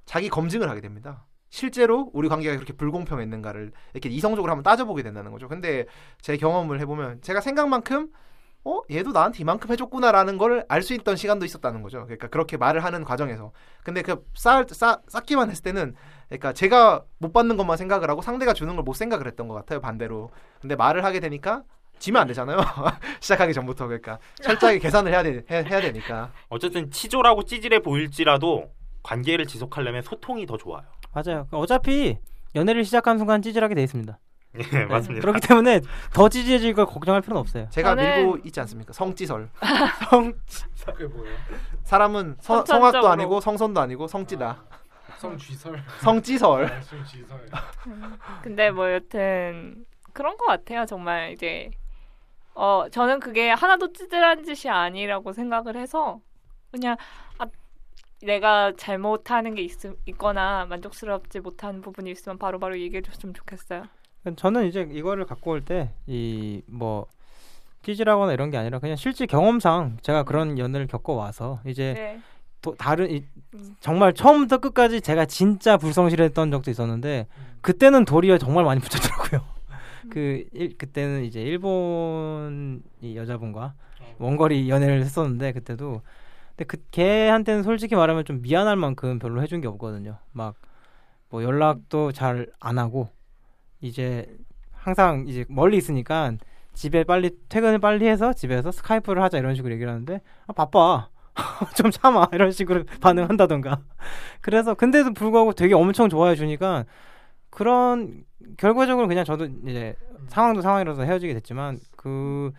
[0.06, 1.26] 자기 검증을 하게 됩니다.
[1.50, 5.48] 실제로 우리 관계가 그렇게 불공평했는가를 이렇게 이성적으로 한번 따져보게 된다는 거죠.
[5.48, 5.86] 근데
[6.20, 8.10] 제 경험을 해보면 제가 생각만큼
[8.64, 12.04] 어 얘도 나한테 이만큼 해줬구나라는 걸 알 수 있던 시간도 있었다는 거죠.
[12.04, 13.52] 그러니까 그렇게 말을 하는 과정에서
[13.84, 15.94] 근데 그 쌓, 쌓, 쌓기만 했을 때는
[16.28, 19.80] 그러니까 제가 못 받는 것만 생각을 하고 상대가 주는 걸 못 생각을 했던 것 같아요
[19.80, 20.30] 반대로.
[20.60, 21.64] 근데 말을 하게 되니까
[22.00, 22.58] 지면 안 되잖아요.
[23.20, 26.32] 시작하기 전부터 그러니까 철저하게 계산을 해야 돼 해, 해야 되니까.
[26.48, 28.72] 어쨌든 치졸하고 찌질해 보일지라도
[29.04, 30.82] 관계를 지속하려면 소통이 더 좋아요.
[31.12, 31.46] 맞아요.
[31.52, 32.18] 어차피
[32.54, 34.18] 연애를 시작한 순간 찌질하게 돼 있습니다.
[34.74, 35.20] 예, 맞습니다.
[35.20, 35.80] 그렇기 때문에
[36.12, 37.68] 더 찌질해질 걸 걱정할 필요는 없어요.
[37.70, 38.92] 제가 저는- 밀고 있지 않습니까?
[38.92, 39.48] 성찌설.
[40.10, 40.32] 성
[40.86, 41.36] 그게 뭐예요?
[41.84, 42.64] 사람은 서.
[42.64, 44.64] 성악도 아니고 성선도 아니고 성찌다.
[45.18, 46.64] 성쥐설 성찌설.
[46.64, 47.48] 아, 성쥐설
[48.42, 50.86] 근데 뭐 여튼 그런 것 같아요.
[50.86, 51.70] 정말 이제
[52.60, 56.20] 어 저는 그게 하나도 찌질한 짓이 아니라고 생각을 해서
[56.70, 56.94] 그냥
[57.38, 57.46] 아,
[58.22, 63.84] 내가 잘못하는 게 있, 있거나 만족스럽지 못한 부분이 있으면 바로 바로 얘기해 줬으면 좋겠어요.
[64.36, 67.06] 저는 이제 이거를 갖고 올 때 이 뭐
[67.82, 72.20] 찌질하거나 이런 게 아니라 그냥 실제 경험상 제가 그런 연애를 겪어 와서 이제 네.
[72.60, 73.74] 또 다른 이, 음.
[73.80, 77.26] 정말 처음부터 끝까지 제가 진짜 불성실했던 적도 있었는데
[77.62, 79.59] 그때는 도리어 정말 많이 붙였더라고요.
[80.08, 83.74] 그 일, 그때는 이제 일본 이 여자분과
[84.18, 86.02] 원거리 연애를 했었는데 그때도
[86.50, 90.18] 근데 그 걔한테는 솔직히 말하면 좀 미안할 만큼 별로 해준 게 없거든요.
[90.32, 90.54] 막
[91.30, 93.08] 뭐 연락도 잘 안 하고
[93.80, 94.26] 이제
[94.72, 96.32] 항상 이제 멀리 있으니까
[96.74, 101.08] 집에 빨리 퇴근을 빨리 해서 집에서 스카이프를 하자 이런 식으로 얘기를 하는데 아 바빠.
[101.76, 102.28] 좀 참아.
[102.32, 103.80] 이런 식으로 반응한다던가.
[104.40, 106.84] 그래서 근데도 불구하고 되게 엄청 좋아해 주니까
[107.50, 108.24] 그런
[108.56, 109.94] 결과적으로 그냥 저도 이제
[110.28, 112.52] 상황도 상황이라서 헤어지게 됐지만 그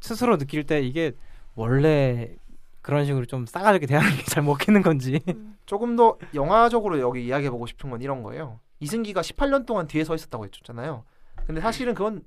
[0.00, 1.12] 스스로 느낄 때 이게
[1.54, 2.36] 원래
[2.82, 5.20] 그런 식으로 좀 싸가지게 대하는 게 잘 먹히는 건지
[5.64, 8.60] 조금 더 영화적으로 여기 이야기해 보고 싶은 건 이런 거예요.
[8.80, 11.04] 이승기가 18년 동안 뒤에 서 있었다고 했잖아요.
[11.46, 12.22] 근데 사실은 그건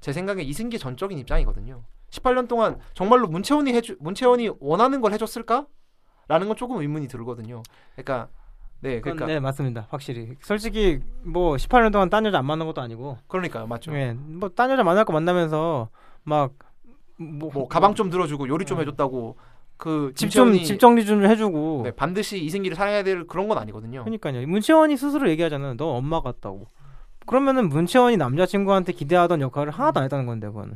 [0.00, 1.82] 제 생각에 이승기 전적인 입장이거든요.
[2.10, 5.66] 18년 동안 정말로 문채원이 해주 문채원이 원하는 걸 해줬을까?
[6.28, 7.62] 라는 건 조금 의문이 들거든요.
[7.94, 8.28] 그러니까
[8.84, 9.86] 네, 그러니까 네 맞습니다.
[9.88, 10.36] 확실히.
[10.42, 13.16] 솔직히 뭐 18년 동안 딴 여자 안 만난 것도 아니고.
[13.28, 13.94] 그러니까요, 맞죠.
[13.96, 15.88] 예, 뭐딴 여자 만날 거 만나면서
[16.24, 16.50] 막뭐
[17.18, 19.36] 뭐 가방 좀 들어주고 요리 좀 해줬다고
[19.78, 21.82] 그 집좀 문채원이 집 정리 좀 해주고.
[21.84, 24.04] 네, 반드시 이승기를 사랑해야 될 그런 건 아니거든요.
[24.04, 24.46] 그러니까요.
[24.46, 25.76] 문채원이 스스로 얘기하잖아요.
[25.78, 26.66] 너 엄마 같다고.
[27.26, 30.74] 그러면은 문채원이 남자친구한테 기대하던 역할을 하나도 안 했다는 건데 그거는.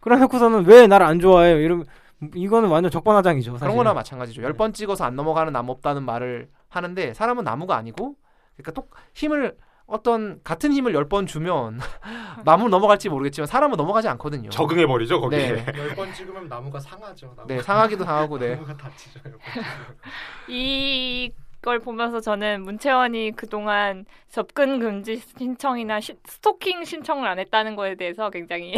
[0.00, 1.86] 그래놓고서는 왜 나를 안 좋아해요 이러면
[2.34, 4.42] 이거는 완전 적반하장이죠 사실 그런 거나 마찬가지죠.
[4.42, 8.16] 열 번 찍어서 안 넘어가는 나무 없다는 말을 하는데 사람은 나무가 아니고
[8.56, 9.56] 그러니까 똑 힘을
[9.86, 11.78] 어떤 같은 힘을 열 번 주면
[12.44, 14.48] 나무 넘어갈지 모르겠지만 사람은 넘어가지 않거든요.
[14.48, 15.52] 적응해 버리죠 거기에.
[15.52, 15.66] 네.
[15.78, 17.26] 열번 찍으면 나무가 상하죠.
[17.36, 18.54] 나무가, 네, 상하기도 상하고 네.
[18.54, 19.20] 나무가 다치죠.
[20.48, 28.30] 이걸 보면서 저는 문채원이 그동안 접근 금지 신청이나 시- 스토킹 신청을 안 했다는 거에 대해서
[28.30, 28.74] 굉장히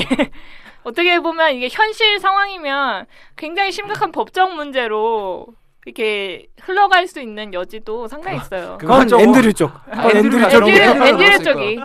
[0.85, 3.07] 어떻게 보면 이게 현실 상황이면
[3.37, 5.47] 굉장히 심각한 법적 문제로
[5.87, 8.77] 이렇게 흘러갈 수 있는 여지도 상당히 있어요.
[8.79, 9.21] 그거 그건.
[9.21, 11.81] 앤드류 쪽 아, 앤드류 쪽이 앤드류- 쪽이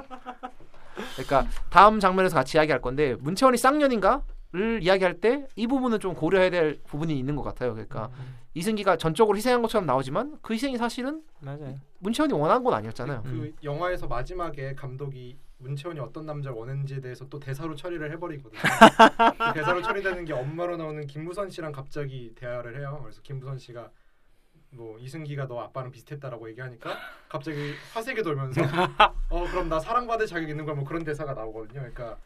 [1.16, 6.80] 그러니까 다음 장면에서 같이 이야기할 건데 문채원이 쌍년인가를 이야기할 때 이 부분은 좀 고려해야 될
[6.88, 7.74] 부분이 있는 것 같아요.
[7.74, 8.10] 그러니까
[8.56, 13.22] 이승기가 전적으로 희생한 것처럼 나오지만 그 희생이 사실은 맞아요 문채원이 원한 건 아니었잖아요.
[13.24, 18.60] 그 영화에서 마지막에 감독이 문채원이 어떤 남자를 원했는지에 대해서 또 대사로 처리를 해버리거든요.
[18.60, 23.00] 그 대사로 처리되는 게 엄마로 나오는 김무선 씨랑 갑자기 대화를 해요.
[23.04, 23.90] 그래서 김무선 씨가
[24.72, 26.96] 뭐 이승기가 너 아빠랑 비슷했다라고 얘기하니까
[27.28, 28.62] 갑자기 화색이 돌면서
[29.30, 31.82] 어 그럼 나 사랑받을 자격 있는 거야 뭐 그런 대사가 나오거든요.
[31.82, 32.18] 그러니까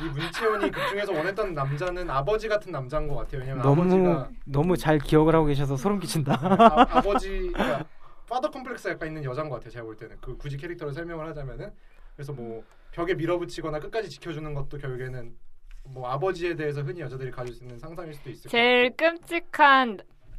[0.00, 3.40] 이 문채원이 그 중에서 원했던 남자는 아버지 같은 남자인 것 같아요.
[3.40, 7.84] 왜냐면 너무 아버지가 너무 잘 기억을 하고 계셔서 소름 끼친다 아, 아버지 그러니까
[8.28, 9.70] 파더 컴플렉스 약간 있는 여자인 것 같아요.
[9.70, 11.72] 제가 볼 때는 그 굳이 캐릭터를 설명을 하자면은
[12.16, 15.36] 그래서 뭐 벽에 밀어붙이거나 끝까지 지켜주는 것도 결국에는
[15.84, 19.98] 뭐 아버지에 대해서 흔히 여자들이 가질 수 있는 상상일 수도 있을 것 제일 끔찍한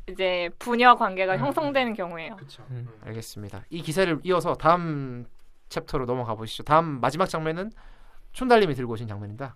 [0.09, 1.39] 이제 부녀 관계가 음.
[1.39, 2.35] 형성되는 경우예요.
[2.35, 2.65] 그렇죠.
[2.71, 2.87] 음.
[3.05, 3.63] 알겠습니다.
[3.69, 5.25] 이 기사를 이어서 다음
[5.69, 6.63] 챕터로 넘어가 보시죠.
[6.63, 7.71] 다음 마지막 장면은
[8.33, 9.55] 촌달님이 들고 오신 장면입니다.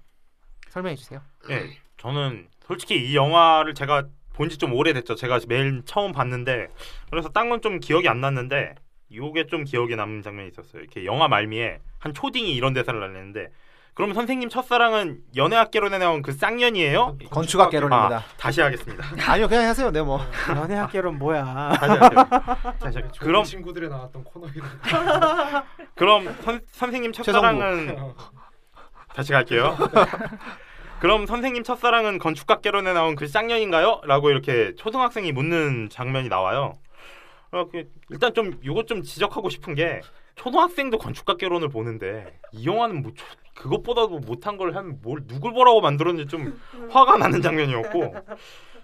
[0.70, 1.22] 설명해 주세요.
[1.50, 5.16] 예, 저는 솔직히 이 영화를 제가 본 지 좀 오래됐죠.
[5.16, 6.68] 제가 매일 처음 봤는데
[7.10, 8.76] 그래서 딴 건 좀 기억이 안 났는데
[9.14, 10.82] 요게 좀 기억에 남는 장면이 있었어요.
[10.82, 13.50] 이렇게 영화 말미에 한 초딩이 이런 대사를 날리는데
[13.94, 17.18] 그럼 선생님 첫사랑은 연애학개론에 나온 그 쌍년이에요?
[17.30, 18.24] 건축학개론입니다.
[18.38, 19.04] 다시 하겠습니다.
[19.30, 19.92] 아니요, 그냥 하세요.
[19.92, 20.22] 네, 뭐.
[20.56, 21.74] 연애 학교는 뭐야?
[21.80, 22.28] 다시 할게요.
[22.80, 24.66] 다시 그럼 친구들에 나왔던 코너 이름.
[25.96, 27.98] 그럼 선, 선생님 첫사랑은
[29.14, 29.78] 다시 갈게요.
[31.00, 34.02] 그럼 선생님 첫사랑은 건축학개론에 나온 그 쌍년인가요?
[34.06, 36.78] 라고 이렇게 초등학생이 묻는 장면이 나와요.
[37.52, 40.02] 어, 그, 일단 좀 이것 좀 지적하고 싶은 게
[40.36, 43.26] 초등학생도 건축학개론을 보는데 이 영화는 뭐 초-
[43.56, 48.16] 그것보다도 못한 걸 한 뭘 누굴 보라고 만들었는지 좀 화가 나는 장면이었고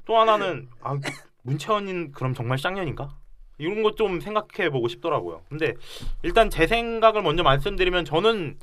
[0.05, 0.97] 또 하나는 아
[1.43, 3.15] 문채원인 그럼 정말 쌍년인가?
[3.59, 5.41] 이런 것 좀 생각해 보고 싶더라고요.
[5.49, 5.73] 근데
[6.21, 8.59] 일단 제 생각을 먼저 말씀드리면 저는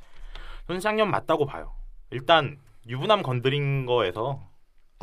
[0.68, 1.72] 저는 쌍년 맞다고 봐요.
[2.10, 4.40] 일단 유부남 건드린 거에서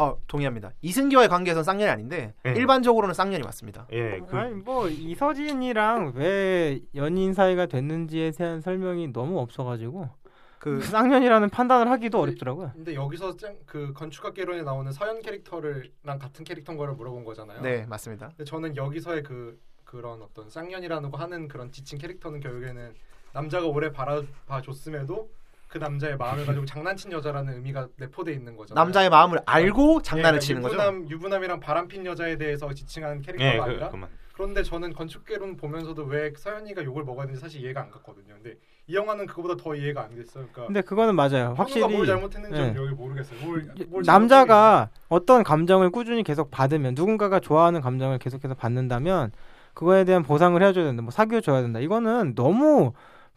[0.01, 0.71] 어, 동의합니다.
[0.81, 2.53] 이승기와의 관계에서는 쌍년이 아닌데 네.
[2.55, 3.85] 일반적으로는 쌍년이 맞습니다.
[3.91, 10.09] 예, 그 아니 뭐 이서진이랑 왜 연인 사이가 됐는지에 대한 설명이 너무 없어가지고
[10.57, 10.81] 그그
[11.29, 12.71] 쌍년이라는 판단을 하기도 어렵더라고요.
[12.73, 17.61] 근데 여기서 짱- 그 건축학 개론에 나오는 서연 캐릭터를랑 같은 캐릭터인 거를 물어본 거잖아요.
[17.61, 18.29] 네, 맞습니다.
[18.29, 22.93] 근데 저는 여기서의 그 그런 어떤 쌍년이라는 거 하는 그런 지친 캐릭터는 결국에는
[23.33, 25.29] 남자가 오래 바라봐 줬음에도
[25.71, 28.83] 그 남자의 마음을 가지고 장난친 여자라는 의미가 내포돼 있는 거잖아요.
[28.83, 30.73] 남자의 마음을 알고 예, 장난을 그러니까 치는 거죠.
[30.73, 34.09] 유부남, 유부남이랑 바람핀 여자에 대해서 지칭한 캐릭터가 예, 그, 아니라 그만.
[34.33, 38.33] 그런데 저는 건축개론 보면서도 왜 서연이가 욕을 먹어야 되는지 사실 이해가 안 갔거든요.
[38.33, 38.57] 근데
[38.87, 40.45] 이 영화는 그거보다 더 이해가 안 됐어요.
[40.51, 41.53] 그러니까 근데 그거는 맞아요.
[41.55, 42.73] 확실히 뭘 잘못했는지 예.
[42.75, 43.39] 여기 모르겠어요.
[43.45, 49.31] 뭘, 뭘 남자가 어떤 감정을 꾸준히 계속 받으면 누군가가 좋아하는 감정을 계속해서 받는다면
[49.73, 51.01] 그거에 대한 보상을 해줘야 된다.
[51.01, 51.79] 뭐 사귀어 줘야 된다.
[51.79, 52.91] 이거는 너무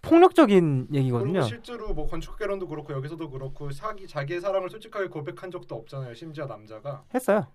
[0.09, 1.43] 폭력적인 얘기거든요.
[1.43, 6.15] 실제로 뭐 건축개론도 그렇고 여기서도 그렇고 사기 자기의 사랑을 솔직하게 고백한 적도 없잖아요.
[6.15, 7.47] 심지어 남자가 했어요.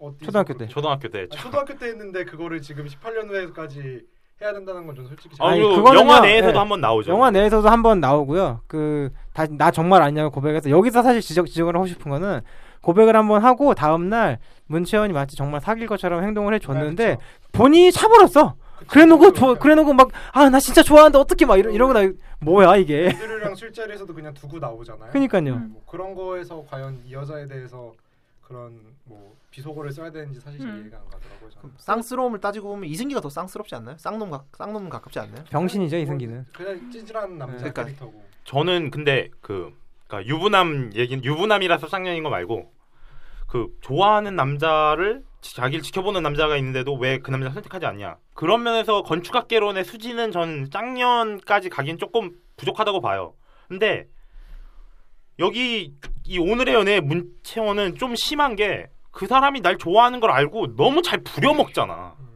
[0.00, 0.66] 어디 초등학교 때.
[0.68, 1.26] 초등학교 때.
[1.32, 4.02] 아, 초등학교 때 했는데 그거를 지금 18년 후에까지
[4.40, 6.58] 해야 된다는 건 저는 솔직히 잘 아, 그거는요, 영화 내에서도 예.
[6.58, 7.10] 한번 나오죠.
[7.10, 8.60] 영화 내에서도 한번 나오고요.
[8.66, 9.10] 그
[9.50, 12.40] 나 정말 아니냐고 고백해서 여기서 사실 지적 지적을 하고 싶은 거는
[12.82, 17.16] 고백을 한번 하고 다음 날 문채원이 마치 정말 사귈 것처럼 행동을 해줬는데 네.
[17.52, 18.54] 본인이 차버렸어.
[18.86, 22.00] 그래놓고 저, 그래놓고 막 아 나 진짜 좋아한다 어떻게 막 이러, 이러고 나
[22.40, 23.06] 뭐야 이게.
[23.08, 25.10] 애들이랑 술자리에서도 그냥 두고 나오잖아요.
[25.10, 25.54] 그러니까요.
[25.54, 25.70] 음.
[25.72, 27.92] 뭐 그런 거에서 과연 이 여자에 대해서
[28.42, 30.82] 그런 뭐 비속어를 써야 되는지 사실 잘 음.
[30.82, 31.50] 이해가 안 가더라고요.
[31.50, 31.74] 저는.
[31.78, 33.96] 쌍스러움을 따지고 보면 이승기가 더 쌍스럽지 않나요?
[33.98, 35.44] 쌍놈 가, 쌍놈 가깝지 않나요?
[35.50, 36.46] 병신이죠 뭐 이승기는.
[36.52, 37.84] 그냥 찌질한 남자 그러니까.
[37.84, 38.24] 캐릭터고.
[38.44, 39.72] 저는 근데 그
[40.06, 42.72] 그러니까 유부남 얘기 유부남이라서 쌍년인 거 말고
[43.46, 48.62] 그 좋아하는 남자를 지- 자기를 지켜보는 남자가 있는데도 왜 그 남자 를 선택하지 않냐 그런
[48.62, 53.34] 면에서 건축학개론의 수지는 전 쌍년까지 가긴 조금 부족하다고 봐요.
[53.66, 54.06] 근데
[55.40, 58.86] 여기 이 오늘의 연애 문채원은 좀 심한 게
[59.18, 62.14] 그 사람이 날 좋아하는 걸 알고 너무 잘 부려먹잖아.
[62.20, 62.28] 음.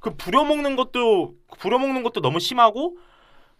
[0.00, 2.98] 그 부려먹는 것도 부려먹는 것도 너무 심하고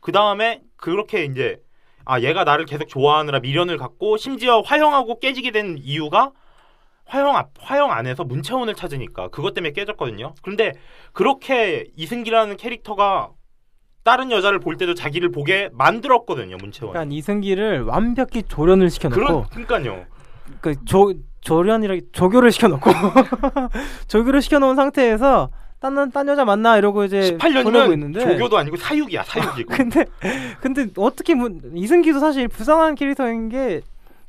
[0.01, 1.57] 그 다음에 그렇게 이제
[2.05, 6.33] 아 얘가 나를 계속 좋아하느라 미련을 갖고 심지어 화형하고 깨지게 된 이유가
[7.11, 10.35] 화형 앞 화형 안에서 문채원을 찾으니까 그것 때문에 깨졌거든요.
[10.43, 10.73] 그런데
[11.13, 13.31] 그렇게 이승기라는 캐릭터가
[14.05, 16.93] 다른 여자를 볼 때도 자기를 보게 만들었거든요, 문채원.
[16.93, 20.07] 그러니까 이승기를 완벽히 조련을 시켜놓고 그런 그러니까요.
[20.61, 22.91] 그조 조련이라 조교를 시켜놓고
[24.07, 25.51] 조교를 시켜놓은 상태에서
[25.81, 29.75] 딴, 딴 여자 만나 이러고 이제 보내고 18년이면 있는데 조교도 아니고 사육이야, 사육이고.
[29.75, 30.05] 근데
[30.61, 33.81] 근데 어떻게 문, 이승기도 사실 불쌍한 캐릭터인 게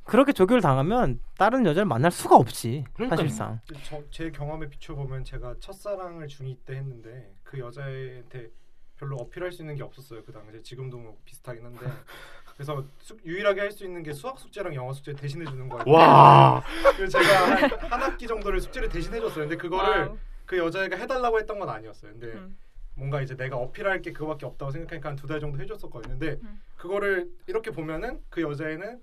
[0.04, 3.18] 그렇게 조교를 당하면 다른 여자를 만날 수가 없지 그러니까요.
[3.18, 8.52] 사실상 저, 제 경험에 비춰보면 제가 첫사랑을 중2 때 했는데 그 여자한테
[8.96, 11.80] 별로 어필할 수 있는 게 없었어요 그 당시에 지금도 뭐 비슷하긴 한데
[12.54, 15.84] 그래서 수, 유일하게 할 수 있는 게 수학 숙제랑 영어 숙제 대신해 주는 거예요.
[15.88, 16.62] 와.
[16.96, 19.46] 그래서 제가 한, 한 학기 정도를 숙제를 대신해 줬어요.
[19.48, 20.18] 근데 그거를 와우.
[20.46, 22.12] 그 여자애가 해달라고 했던 건 아니었어요.
[22.12, 22.56] 근데 음.
[22.94, 26.20] 뭔가 이제 내가 어필할 게 그거밖에 없다고 생각하니까 한 두 달 정도 해줬었거든요.
[26.20, 26.62] 근데 음.
[26.76, 29.02] 그거를 이렇게 보면은 그 여자애는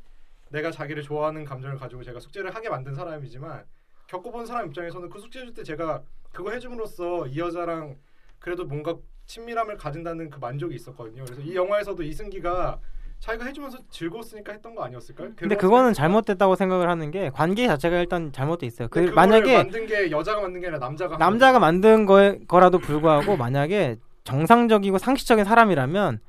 [0.51, 3.65] 내가 자기를 좋아하는 감정을 가지고 제가 숙제를 하게 만든 사람이지만
[4.07, 7.97] 겪어본 사람 입장에서는 그 숙제 줄 때 제가 그거 해줌으로써 이 여자랑
[8.39, 8.95] 그래도 뭔가
[9.27, 11.25] 친밀함을 가진다는 그 만족이 있었거든요.
[11.25, 12.79] 그래서 이 영화에서도 이승기가
[13.21, 15.31] 자기가 해주면서 즐거웠으니까 했던 거 아니었을까요?
[15.37, 20.11] 근데 그거는 잘못됐다고 생각을 하는 게 관계 자체가 일단 잘못돼 있어요 그 만약에 만든 게
[20.13, 21.59] 여자가 만든 게 아니라 남자가 한 남자가.
[21.59, 26.21] 만든 거, 거라도 불구하고 만약에 정상적이고 상식적인 사람이라면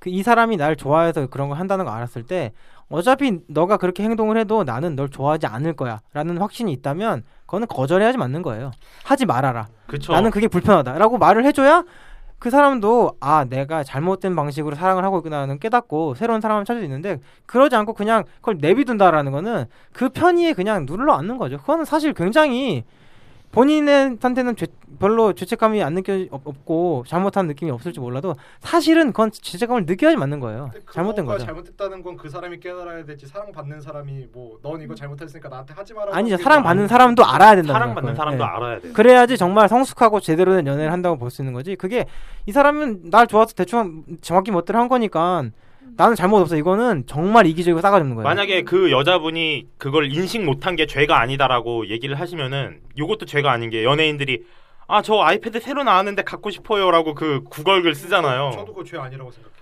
[0.00, 2.52] 그 이 사람이 날 좋아해서 그런 걸 한다는 거 알았을 때
[2.88, 8.42] 어차피 너가 그렇게 행동을 해도 나는 널 좋아하지 않을 거야라는 확신이 있다면 그거는 거절해야지 맞는
[8.42, 8.72] 거예요.
[9.04, 9.68] 하지 말아라.
[9.86, 10.12] 그쵸.
[10.12, 11.84] 나는 그게 불편하다라고 말을 해줘야
[12.38, 17.18] 그 사람도 아 내가 잘못된 방식으로 사랑을 하고 있구나는 깨닫고 새로운 사람을 찾을 수 있는데
[17.46, 21.56] 그러지 않고 그냥 그걸 내비둔다라는 거는 그 편의에 그냥 눌러 앉는 거죠.
[21.58, 22.84] 그거는 사실 굉장히
[23.52, 24.66] 본인한테는 죄,
[25.04, 30.40] 별로 죄책감이 안 느껴 없- 없고 잘못한 느낌이 없을지 몰라도 사실은 그건 죄책감을 느껴야지 맞는
[30.40, 30.70] 거예요.
[30.94, 31.44] 잘못된 거죠.
[31.44, 36.16] 잘못됐다는 건 그 사람이 깨달아야 되지 사랑받는 사람이 뭐 넌 이거 잘못했으니까 나한테 하지 마라.
[36.16, 36.38] 아니죠.
[36.38, 37.74] 사랑받는 사람도 알아야 된다.
[37.74, 38.92] 사랑받는 사람도 알아야 돼.
[38.92, 41.76] 그래야지 정말 성숙하고 제대로 된 연애를 한다고 볼 수 있는 거지.
[41.76, 42.06] 그게
[42.46, 45.44] 이 사람은 날 좋아서 대충 정확히 멋대로 한 거니까
[45.98, 46.56] 나는 잘못 없어.
[46.56, 48.24] 이거는 정말 이기적이고 싸가지없는 거예요.
[48.24, 53.84] 만약에 그 여자분이 그걸 인식 못한 게 죄가 아니다라고 얘기를 하시면은 이것도 죄가 아닌 게
[53.84, 54.44] 연예인들이
[54.86, 58.50] 아 저 아이패드 새로 나왔는데 갖고 싶어요라고 그 구걸글 쓰잖아요.
[58.52, 59.54] 저도 그거 죄 아니라고 생각해요.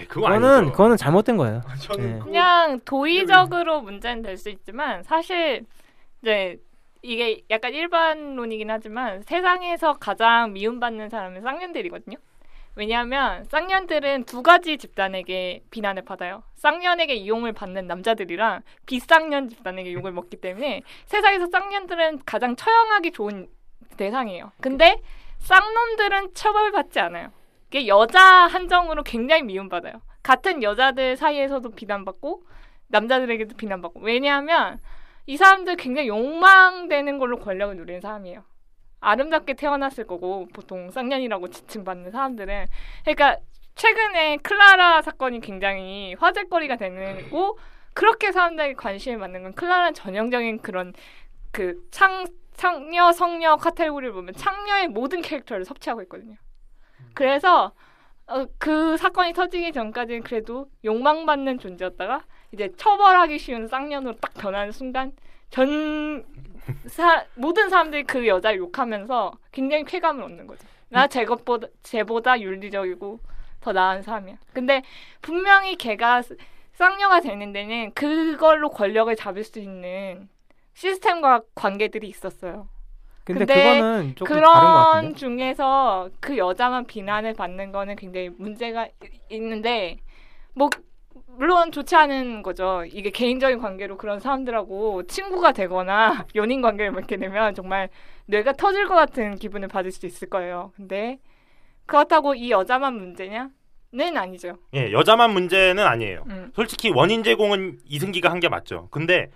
[0.00, 0.72] 에이, 그거 그거는 아니죠.
[0.72, 1.62] 그거는 잘못된 거예요.
[1.80, 2.18] 저는 네.
[2.20, 5.64] 그냥 도의적으로 문제는 될 수 있지만 사실
[6.22, 6.58] 이제
[7.02, 12.16] 이게 약간 일반론이긴 하지만 세상에서 가장 미움받는 사람은 쌍년들이거든요.
[12.76, 16.42] 왜냐하면 쌍년들은 두 가지 집단에게 비난을 받아요.
[16.56, 23.46] 쌍년에게 이용을 받는 남자들이랑 비쌍년 집단에게 욕을 먹기 때문에 세상에서 쌍년들은 가장 처형하기 좋은
[23.96, 24.52] 대상이에요.
[24.60, 25.00] 근데
[25.38, 27.30] 쌍놈들은 처벌받지 않아요.
[27.68, 30.00] 이게 여자 한정으로 굉장히 미움받아요.
[30.22, 32.44] 같은 여자들 사이에서도 비난받고
[32.88, 34.80] 남자들에게도 비난받고 왜냐하면
[35.26, 38.44] 이 사람들 굉장히 욕망되는 걸로 권력을 누리는 사람이에요.
[39.00, 42.66] 아름답게 태어났을 거고 보통 쌍년이라고 지칭받는 사람들은
[43.02, 43.38] 그러니까
[43.74, 47.58] 최근에 클라라 사건이 굉장히 화제거리가 되고
[47.92, 50.94] 그렇게 사람들에게 관심을 받는 건 클라라는 전형적인 그런
[51.52, 52.24] 그 창,
[52.54, 56.36] 창녀 성녀 카테고리를 보면 창녀의 모든 캐릭터를 섭취하고 있거든요.
[57.14, 57.72] 그래서
[58.26, 65.12] 어, 그 사건이 터지기 전까지는 그래도 욕망받는 존재였다가 이제 처벌하기 쉬운 쌍년으로 딱 변하는 순간
[65.50, 66.24] 전
[66.86, 70.66] 사, 모든 사람들이 그 여자를 욕하면서 굉장히 쾌감을 얻는 거죠.
[70.88, 73.20] 나 제것보다 쟤보다 윤리적이고
[73.60, 74.36] 더 나은 사람이야.
[74.52, 74.82] 근데
[75.20, 76.22] 분명히 걔가
[76.72, 80.28] 쌍녀가 되는 데는 그걸로 권력을 잡을 수 있는
[80.74, 82.68] 시스템과 관계들이 있었어요.
[83.24, 85.14] 근데, 근데 그거는 조금 다른 것 그런 같은데.
[85.16, 88.90] 중에서 그 여자만 비난을 받는 거는 굉장히 문제가 이-
[89.30, 89.98] 있는데
[90.54, 90.68] 뭐
[91.26, 92.84] 물론 좋지 않은 거죠.
[92.86, 97.88] 이게 개인적인 관계로 그런 사람들하고 친구가 되거나 연인 관계를 맺게 되면 정말
[98.26, 100.72] 뇌가 터질 것 같은 기분을 받을 수 있을 거예요.
[100.76, 101.18] 근데
[101.86, 103.48] 그렇다고 이 여자만 문제냐?
[103.92, 104.56] 는 아니죠.
[104.74, 106.24] 예, 여자만 문제는 아니에요.
[106.26, 106.50] 음.
[106.52, 108.88] 솔직히 원인 제공은 이승기가 한 게 맞죠.
[108.90, 109.30] 근데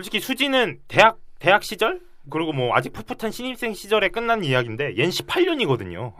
[0.00, 6.14] 솔직히 수지는 대학 대학 시절 그리고 뭐 아직 풋풋한 신입생 시절에 끝난 이야기인데 얜 18년이거든요.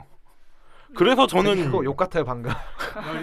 [0.94, 2.50] 그래서 저는 욕 같아요 방금.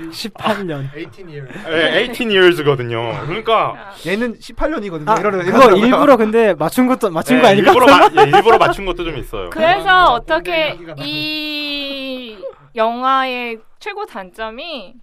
[0.10, 0.90] 18년.
[0.96, 1.48] 18 year.
[1.70, 3.26] 예, 18 years거든요.
[3.28, 5.10] 그러니까 얘는 18년이거든요.
[5.10, 7.72] 아, 이러는 그거 일부러 근데 맞춘 것도 맞춘 예, 거 아닐까?
[7.74, 9.50] 일부러, 마, 예, 일부러 맞춘 것도 좀 있어요.
[9.52, 12.38] 그래서 어, 어떻게 이
[12.76, 14.96] 영화의 최고 단점이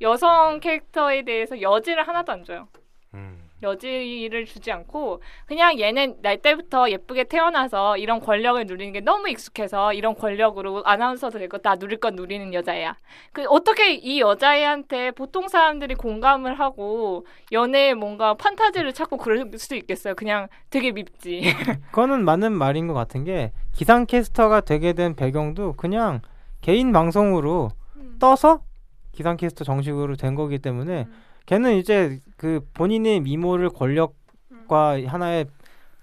[0.00, 2.66] 여성 캐릭터에 대해서 여지를 하나도 안 줘요.
[3.60, 3.62] 음.
[3.62, 9.92] 여지를 주지 않고 그냥 얘는 날 때부터 예쁘게 태어나서 이런 권력을 누리는 게 너무 익숙해서
[9.92, 12.96] 이런 권력으로 아나운서도 되고 다 누릴 건 누리는 여자야.
[13.32, 20.14] 그 어떻게 이 여자애한테 보통 사람들이 공감을 하고 연애에 뭔가 판타지를 찾고 그럴 수 있겠어요.
[20.14, 21.42] 그냥 되게 밉지.
[21.90, 26.20] 그거는 맞는 말인 것 같은 게 기상 캐스터가 되게 된 배경도 그냥
[26.60, 27.70] 개인 방송으로
[28.18, 28.62] 떠서
[29.12, 31.27] 기상 캐스터 정식으로 된 거기 때문에 음.
[31.48, 35.46] 걔는 이제 그 본인의 미모를 권력과 하나의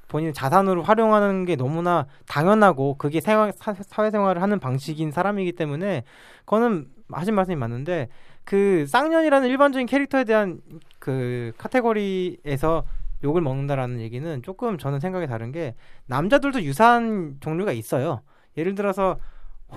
[0.08, 6.04] 본인 자산으로 활용하는 게 너무나 당연하고 그게 생활, 사, 사회생활을 하는 방식인 사람이기 때문에
[6.46, 8.08] 그거는 하신 말씀이 맞는데
[8.44, 10.62] 그 쌍년이라는 일반적인 캐릭터에 대한
[10.98, 12.84] 그 카테고리에서
[13.24, 15.76] 욕을 먹는다라는 얘기는 조금 저는 생각이 다른 게
[16.08, 18.22] 남자들도 유사한 종류가 있어요.
[18.58, 19.20] 예를 들어서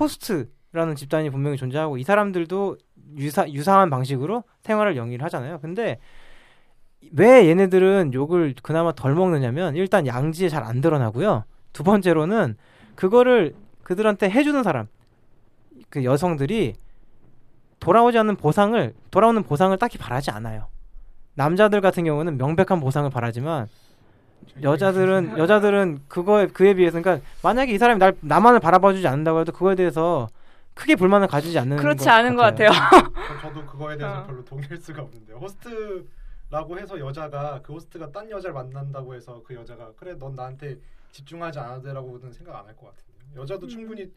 [0.01, 2.79] 호스트라는 집단이 분명히 존재하고 이 사람들도
[3.17, 5.59] 유사 유사한 방식으로 생활을 영위를 하잖아요.
[5.61, 5.99] 근데
[7.13, 11.45] 왜 얘네들은 욕을 그나마 덜 먹느냐면 일단 양지에 잘 안 드러나고요.
[11.73, 12.57] 두 번째로는
[12.95, 13.55] 그거를
[13.85, 14.89] 그들한테 해주는 사람
[15.89, 16.75] 그 여성들이
[17.81, 20.67] 돌아오지 않는 보상을 돌아오는 보상을 딱히 바라지 않아요.
[21.35, 23.69] 남자들 같은 경우는 명백한 보상을 바라지만
[24.63, 29.77] 여자들은 여자들은 그거에 그에 비해서 그러니까 만약에 이 사람이 날 나만을 바라봐주지 않는다고 해도 그거에
[29.77, 30.29] 대해서
[30.79, 32.71] 크게 불만을 가지지 않는 그렇지 것 않은 것 같아요.
[32.71, 34.27] 전- 저도 그거에 대해서 어.
[34.27, 35.37] 별로 동의할 수가 없는데요.
[35.39, 40.77] 호스트라고 해서 여자가 그 호스트가 딴 여자를 만난다고 해서 그 여자가 그래 넌 나한테
[41.13, 43.69] 집중하지 않아도 돼라고는 생각 안 할 것 같은데 여자도 음.
[43.69, 44.13] 충분히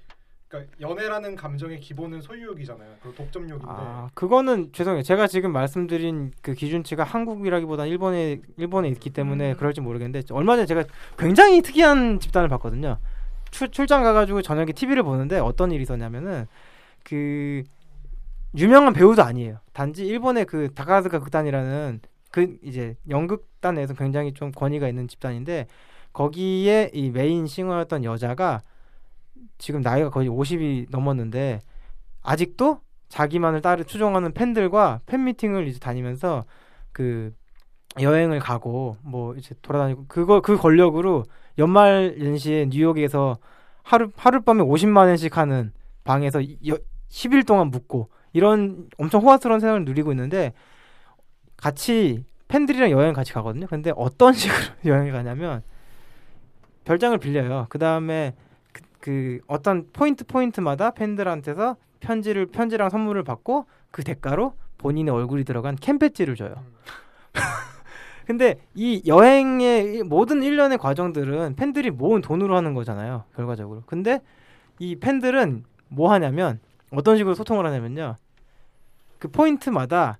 [0.47, 2.89] 그러니까 연애라는 감정의 기본은 소유욕이잖아요.
[3.01, 5.01] 그 독점욕인데 아 그거는 죄송해요.
[5.01, 9.57] 제가 지금 말씀드린 그 기준치가 한국이라기보다 일본에 일본에 있기 때문에 음.
[9.57, 10.84] 그럴지 모르겠는데 얼마 전에 제가
[11.18, 12.97] 굉장히 특이한 집단을 봤거든요.
[13.52, 16.47] 출, 출장 가가지고 저녁에 TV를 보는데 어떤 일이 있었냐면은
[17.04, 17.64] 그
[18.58, 19.60] 유명한 배우도 아니에요.
[19.74, 25.68] 단지 일본의 그 다카라즈카 극단이라는 그 이제 연극단에서 굉장히 좀 권위가 있는 집단인데
[26.14, 28.62] 거기에 이 메인 싱어였던 여자가
[29.58, 31.60] 지금 나이가 거의 50이 넘었는데
[32.24, 36.45] 아직도 자기만을 따르 추종하는 팬들과 팬 미팅을 이제 다니면서
[36.91, 37.34] 그
[37.99, 41.24] 여행을 가고 뭐 이제 돌아다니고 그거 그 권력으로
[41.62, 43.38] 연말 연시에 뉴욕에서
[43.84, 45.72] 하루 하룻밤에 50만 원씩 하는
[46.03, 46.78] 방에서 여,
[47.09, 50.53] 10일 동안 묵고 이런 엄청 호화스러운 생활을 누리고 있는데
[51.57, 53.68] 같이 팬들이랑 여행 같이 가거든요.
[53.68, 55.62] 근데 어떤 식으로 여행을 가냐면
[56.86, 57.68] 별장을 빌려요.
[57.70, 58.34] 그 다음에
[58.74, 65.76] 그, 그 어떤 포인트 포인트마다 팬들한테서 편지를 편지랑 선물을 받고 그 대가로 본인의 얼굴이 들어간
[65.76, 66.55] 캠 배지를 줘요.
[68.26, 73.26] 근데 이 여행의 이 모든 일련의 과정들은 팬들이 모은 돈으로 하는 거잖아요.
[73.36, 73.84] 결과적으로.
[73.86, 74.22] 근데
[74.80, 76.59] 이 팬들은 뭐 하냐면
[76.91, 78.15] 어떤 식으로 소통을 하냐면요.
[79.19, 80.19] 그 포인트마다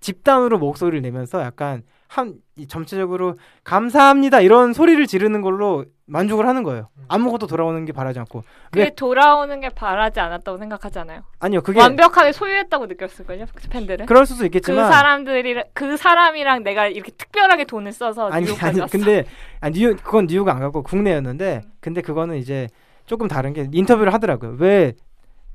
[0.00, 6.88] 집단으로 목소리를 내면서 약간 한이 전체적으로 감사합니다 이런 소리를 지르는 걸로 만족을 하는 거예요.
[7.08, 8.42] 아무것도 돌아오는 게 바라지 않고.
[8.70, 11.22] 그게 왜- 돌아오는 게 바라지 않았다고 생각하잖아요.
[11.38, 14.06] 아니요 그게 완벽하게 소유했다고 느꼈을걸요, 그 팬들은.
[14.06, 18.80] 그럴 수도 그 있겠지만 사람들이 그 사람이랑 내가 이렇게 특별하게 돈을 써서 아니 아니.
[18.90, 19.24] 근데
[19.60, 22.68] 아 뉴욕 그건 뉴욕 안 가고 국내였는데 근데 그거는 이제
[23.06, 24.56] 조금 다른 게 인터뷰를 하더라고요.
[24.58, 24.92] 왜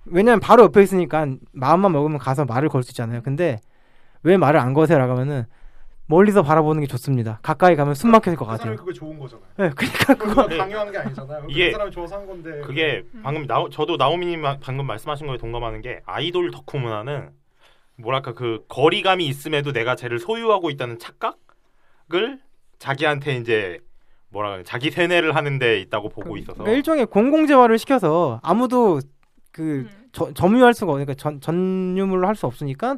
[0.05, 3.21] 왜냐면 바로 옆에 있으니까 마음만 먹으면 가서 말을 걸 수 있잖아요.
[3.23, 3.59] 근데
[4.23, 5.45] 왜 말을 안 거세요 라고 하면은
[6.07, 7.39] 멀리서 바라보는 게 좋습니다.
[7.41, 8.75] 가까이 가면 숨 막힐 것그 사람이 같아요.
[8.85, 9.47] 그게 좋은 거잖아요.
[9.57, 11.45] 네, 그러니까 그거 그거 강요한 게 아니잖아요.
[11.49, 15.81] 이게- 그 사람이 좋아서 한 건데 그게 방금 나 저도 나오미님 방금 말씀하신 거에 동감하는
[15.81, 17.31] 게 아이돌 덕후 문화는
[17.97, 22.39] 뭐랄까 그 거리감이 있음에도 내가 쟤를 소유하고 있다는 착각을
[22.77, 23.79] 자기한테 이제
[24.29, 28.99] 뭐라 그래 자기 세뇌를 하는데 있다고 보고 있어서 그러니까 일종의 공공재화를 시켜서 아무도
[29.51, 29.89] 그 음.
[30.11, 32.97] 저- 점유할 수가 없으니까 전, 전유물로 할 수 없으니까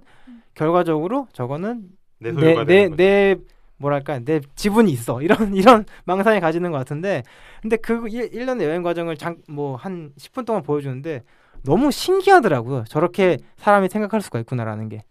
[0.56, 1.84] 결과적으로 저거는
[2.20, 2.64] 내내 소유가
[2.96, 3.36] 내
[3.78, 5.22] 뭐랄까 내 지분이 있어.
[5.24, 7.24] 이런 이런 망상이 가지는 것 같은데.
[7.62, 11.24] 근데 그 1, 일년의 여행 과정을 뭐한 10분 동안 보여주는데
[11.64, 12.86] 너무 신기하더라고요.
[12.88, 15.04] 저렇게 사람이 생각할 수가 있구나라는 게.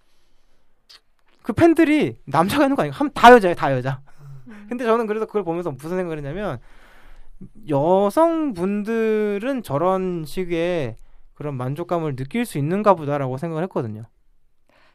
[1.42, 4.00] 그 팬들이 남자가 있는 거 아니고 한다 여자예요 다 여자.
[4.48, 4.66] 음.
[4.68, 6.58] 근데 저는 그래서 그걸 보면서 무슨 생각을 했냐면
[7.68, 10.96] 여성분들은 저런 식의
[11.34, 14.04] 그런 만족감을 느낄 수 있는가 보다라고 생각을 했거든요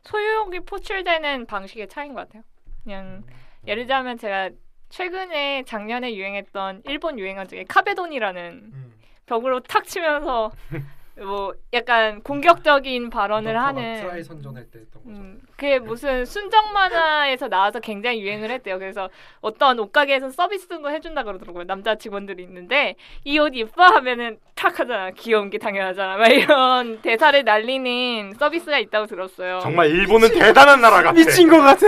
[0.03, 2.43] 소유욕이 표출되는 방식의 차이인 것 같아요.
[2.83, 3.23] 그냥
[3.67, 4.49] 예를 들자면 제가
[4.89, 8.93] 최근에 작년에 유행했던 일본 유행어 중에 壁ドン이라는 음.
[9.25, 10.51] 벽으로 탁 치면서
[11.17, 15.15] 뭐 약간 공격적인 발언을 하는 트라이 선전할 때 했던 거죠.
[15.15, 18.79] 음, 그게 무슨 순정 만화에서 나와서 굉장히 유행을 했대요.
[18.79, 19.09] 그래서
[19.41, 21.65] 어떤 옷가게에서 서비스도 해준다 그러더라고요.
[21.65, 22.95] 남자 직원들이 있는데
[23.25, 25.11] 이옷 이뻐 하면은 탁 하잖아.
[25.11, 26.17] 귀여운 게 당연하잖아.
[26.17, 29.59] 막 이런 대사를 날리는 서비스가 있다고 들었어요.
[29.59, 31.11] 정말 일본은 대단한 나라 같아.
[31.11, 31.87] 미친 것 같아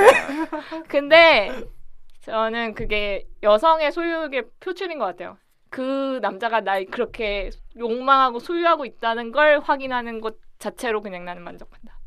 [0.87, 1.49] 근데
[2.21, 5.37] 저는 그게 여성의 소유욕의 표출인 것 같아요.
[5.73, 11.97] 그 남자가 날 그렇게 욕망하고 소유하고 있다는 걸 확인하는 것 자체로 그냥 나는 만족한다.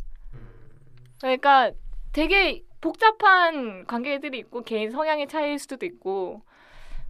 [1.20, 1.72] 그러니까
[2.12, 6.42] 되게 복잡한 관계들이 있고 개인 성향의 차이일 수도 있고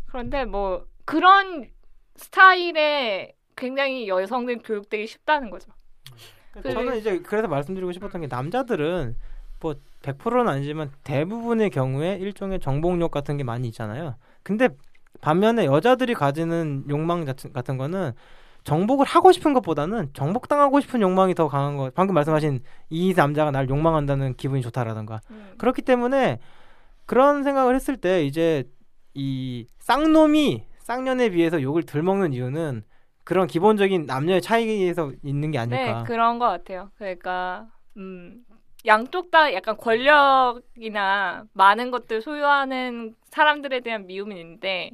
[0.06, 1.68] 그런데 뭐 그런
[2.14, 5.70] 스타일에 굉장히 여성들이 교육되기 쉽다는 거죠.
[6.52, 9.14] 그- 저는 이제 그래서 말씀드리고 싶었던 게 남자들은
[9.60, 14.16] 뭐 100%는 아니지만 대부분의 경우에 일종의 정복욕 같은 게 많이 있잖아요.
[14.42, 14.70] 근데
[15.20, 18.12] 반면에 여자들이 가지는 욕망 같은 거는
[18.64, 21.90] 정복을 하고 싶은 것보다는 정복당하고 싶은 욕망이 더 강한 거.
[21.94, 22.60] 방금 말씀하신
[22.90, 25.20] 이 남자가 날 욕망한다는 기분이 좋다라던가.
[25.30, 25.54] 음.
[25.56, 26.40] 그렇기 때문에
[27.06, 28.64] 그런 생각을 했을 때 이제
[29.14, 32.82] 이 쌍놈이 쌍년에 비해서 욕을 덜 먹는 이유는
[33.22, 35.98] 그런 기본적인 남녀의 차이에서 있는 게 아닐까.
[35.98, 36.90] 네, 그런 것 같아요.
[36.96, 38.44] 그러니까 음,
[38.84, 44.90] 양쪽 다 약간 권력이나 많은 것들 소유하는 사람들에 대한 미움이 있는데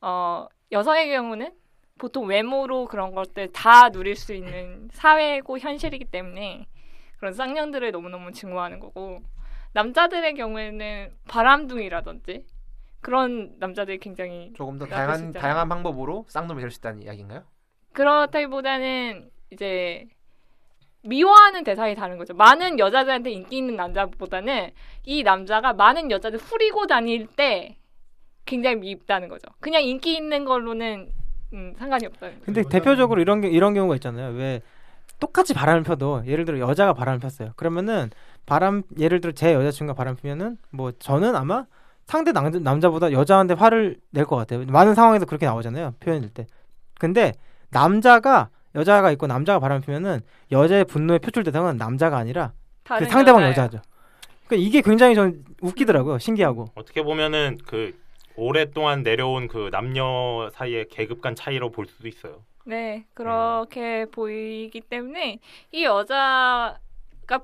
[0.00, 1.52] 어, 여성의 경우는
[1.98, 6.66] 보통 외모로 그런 것들 다 누릴 수 있는 사회고 현실이기 때문에
[7.18, 9.18] 그런 쌍년들을 너무너무 증오하는 거고
[9.72, 12.46] 남자들의 경우에는 바람둥이라든지
[13.00, 15.32] 그런 남자들이 굉장히 조금 더 다양한.
[15.32, 17.44] 다양한 방법으로 쌍놈이 될 수 있다는 이야기인가요?
[17.92, 20.06] 그렇다기보다는 이제
[21.02, 22.34] 미워하는 대상이 다른 거죠.
[22.34, 24.72] 많은 여자들한테 인기 있는 남자보다는
[25.04, 27.77] 이 남자가 많은 여자들 후리고 다닐 때
[28.48, 29.46] 굉장히 밉다는 거죠.
[29.60, 31.08] 그냥 인기 있는 걸로는
[31.52, 32.44] 음, 상관이 없다는 거죠.
[32.46, 34.34] 근데 대표적으로 이런 게 이런 경우가 있잖아요.
[34.34, 34.60] 왜
[35.20, 37.52] 똑같이 바람을 펴도 예를 들어 여자가 바람을 폈어요.
[37.56, 38.10] 그러면은
[38.46, 41.66] 바람 예를 들어 제 여자친구가 바람 피면은 뭐 저는 아마
[42.06, 44.64] 상대 남, 남자보다 여자한테 화를 낼 것 같아요.
[44.66, 45.94] 많은 상황에서 그렇게 나오잖아요.
[46.00, 46.46] 표현일 때.
[46.98, 47.34] 근데
[47.70, 50.20] 남자가 여자가 있고 남자가 바람 피면은
[50.52, 52.52] 여자의 분노의 표출 대상은 남자가 아니라
[52.84, 53.50] 그 상대방 여자예요.
[53.50, 53.80] 여자죠.
[54.46, 56.18] 그러니까 이게 굉장히 전 웃기더라고요.
[56.18, 56.66] 신기하고.
[56.74, 57.94] 어떻게 보면은 그
[58.38, 62.44] 오랫동안 내려온 그 남녀 사이의 계급 간 차이로 볼 수도 있어요.
[62.64, 65.40] 네, 그렇게 보이기 때문에
[65.72, 66.78] 이 여자가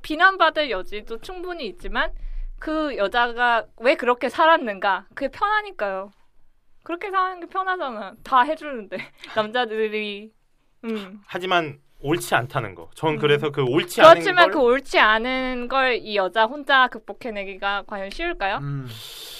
[0.02, 2.12] 비난받을 여지도 충분히 있지만
[2.60, 5.06] 그 여자가 왜 그렇게 살았는가?
[5.14, 6.12] 그게 편하니까요.
[6.84, 8.14] 그렇게 사는 게 편하잖아.
[8.22, 8.96] 다 해주는데
[9.34, 10.30] 남자들이
[10.84, 11.20] 음.
[11.26, 12.90] 하지만 옳지 않다는 거.
[12.94, 13.18] 전 음.
[13.18, 18.10] 그래서 그 옳지 않은 그렇지만 걸 그 옳지 않은 걸 이 여자 혼자 극복해내기가 과연
[18.10, 18.58] 쉬울까요?
[18.58, 18.86] 음.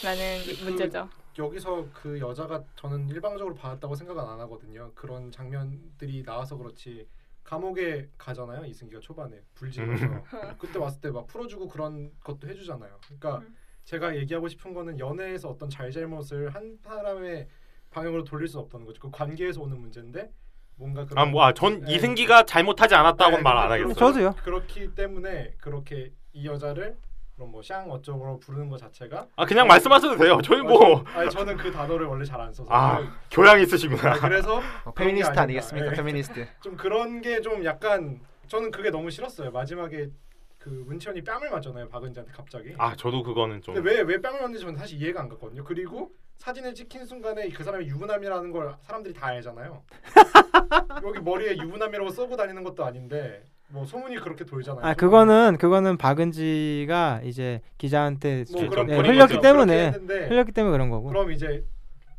[0.02, 1.08] 라는 그- 문제죠.
[1.38, 4.92] 여기서 그 여자가 저는 일방적으로 받았다고 생각은 안 하거든요.
[4.94, 7.08] 그런 장면들이 나와서 그렇지
[7.42, 8.64] 감옥에 가잖아요.
[8.64, 10.06] 이승기가 초반에 불지면서
[10.58, 12.98] 그때 왔을 때 막 풀어주고 그런 것도 해주잖아요.
[13.04, 13.56] 그러니까 음.
[13.84, 17.48] 제가 얘기하고 싶은 거는 연애에서 어떤 잘잘못을 한 사람의
[17.90, 19.00] 방향으로 돌릴 수 없다는 거죠.
[19.00, 20.30] 그 관계에서 오는 문제인데
[20.76, 21.94] 뭔가 그런 아, 뭐, 아, 전 네.
[21.94, 23.94] 이승기가 잘못하지 않았다고는 네, 말안 그렇- 하겠어요.
[23.94, 24.34] 저도요.
[24.42, 26.96] 그렇기 때문에 그렇게 이 여자를
[27.36, 30.38] 그럼 뭐 썅 어쩌고 부르는 것 자체가 아, 그냥 말씀하셔도 돼요.
[30.44, 33.56] 저희 뭐 아, 저, 아니 저는 그 단어를 원래 잘 안 써서 아, 그- 교양
[33.56, 34.12] 아, 있으시구나.
[34.20, 35.86] 그래서 어, 페미니스트 아니겠습니까?
[35.86, 35.92] 아닌가.
[35.92, 35.96] 예.
[35.96, 36.46] 페미니스트.
[36.62, 39.50] 좀 그런 게 좀 약간 저는 그게 너무 싫었어요.
[39.50, 40.10] 마지막에
[40.58, 41.88] 그 문채원이 뺨을 맞잖아요.
[41.88, 42.74] 박은지한테 갑자기.
[42.78, 45.64] 아, 저도 그거는 좀 근데 왜왜 뺨을 맞는지 저는 사실 이해가 안 갔거든요.
[45.64, 49.82] 그리고 사진을 찍힌 순간에 그 사람이 유부남이라는 걸 사람들이 다 알잖아요.
[51.04, 54.84] 여기 머리에 유부남이라고 쓰고 다니는 것도 아닌데 뭐 소문이 그렇게 돌잖아요.
[54.84, 59.40] 아 그거는 그거는 박은지가 이제 기자한테 뭐좀 그런 네, 흘렸기.
[59.40, 59.88] 때문에
[60.28, 61.08] 흘렸기 때문에 그런 거고.
[61.08, 61.64] 그럼 이제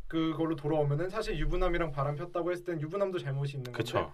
[0.08, 4.12] 그걸로 돌아오면은 사실 유부남이랑 바람 폈다고 했을 땐 유부남도 잘못이 있는 건데 그쵸.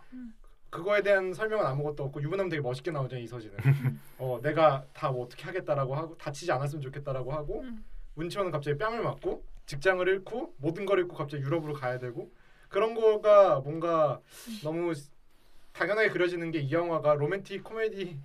[0.71, 3.57] 그거에 대한 설명은 아무것도 없고 유부남 되게 멋있게 나오잖아요 이서진은
[4.19, 7.85] 어 내가 다 뭐 어떻게 하겠다라고 하고 다치지 않았으면 좋겠다라고 하고 음.
[8.15, 12.31] 문치원은 갑자기 뺨을 맞고 직장을 잃고 모든 걸 잃고 갑자기 유럽으로 가야 되고
[12.69, 14.21] 그런 거가 뭔가
[14.63, 14.95] 너무
[15.73, 18.17] 당연하게 그려지는 게 이 영화가 로맨틱 코미디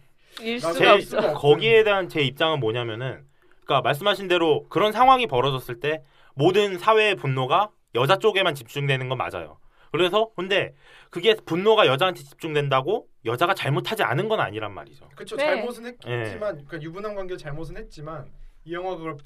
[0.41, 1.34] 일나 수가 없어.
[1.34, 3.26] 거기에 대한 제 입장은 뭐냐면은
[3.66, 6.04] 그러니까 말씀하신 대로 그런 상황이 벌어졌을 때
[6.36, 9.58] 모든 사회의 분노가 여자 쪽에만 집중되는 건 맞아요.
[9.91, 10.74] 그래서 근데
[11.10, 15.10] 그게 분노가 여자한테 집중된다고 여자가 잘못하지 않은 건 아니란 말이죠.
[15.16, 15.45] 그쵸 네.
[15.45, 18.26] 잘못은 했지만 그러니까 유부남 관계 잘못은 했지만
[18.66, 19.18] 이 영화 그걸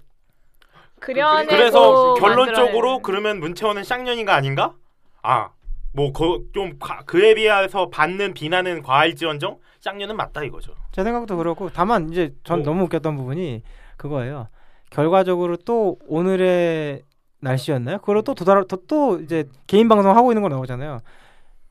[1.00, 2.22] 그려내고 그래서 만들어내는.
[2.54, 4.76] 결론적으로 그러면 문채원은 쌍년인가 아닌가?
[5.24, 5.50] 아,
[5.94, 10.74] 뭐좀 그에 비해서 받는 비난은 과할지언정 쌍년은 맞다 이거죠.
[10.92, 12.66] 제 생각도 그렇고 다만 이제 전 뭐.
[12.66, 13.64] 너무 웃겼던 부분이
[13.98, 14.48] 그거예요.
[14.90, 17.02] 결과적으로 또 오늘의
[17.40, 17.98] 날씨였나요?
[18.00, 21.00] 그걸 또 도달 또, 또 이제 개인 방송 하고 있는 거 나오잖아요.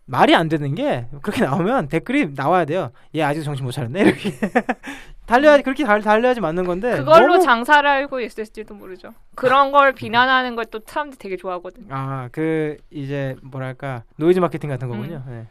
[0.06, 2.90] 말이 안 되는 게 그렇게 나오면 댓글이 나와야 돼요.
[3.14, 4.32] 얘 아직 정신 못 차렸네 이렇게
[5.26, 9.14] 달려야지 그렇게 달, 달려야지 맞는 건데 그걸로 너무- 장사를 알고 있을지도 모르죠.
[9.36, 11.86] 그런 걸 비난하는 걸 또 사람들이 되게 좋아하거든요.
[11.90, 15.22] 아, 그 이제 뭐랄까 노이즈 마케팅 같은 거군요.
[15.28, 15.46] 네.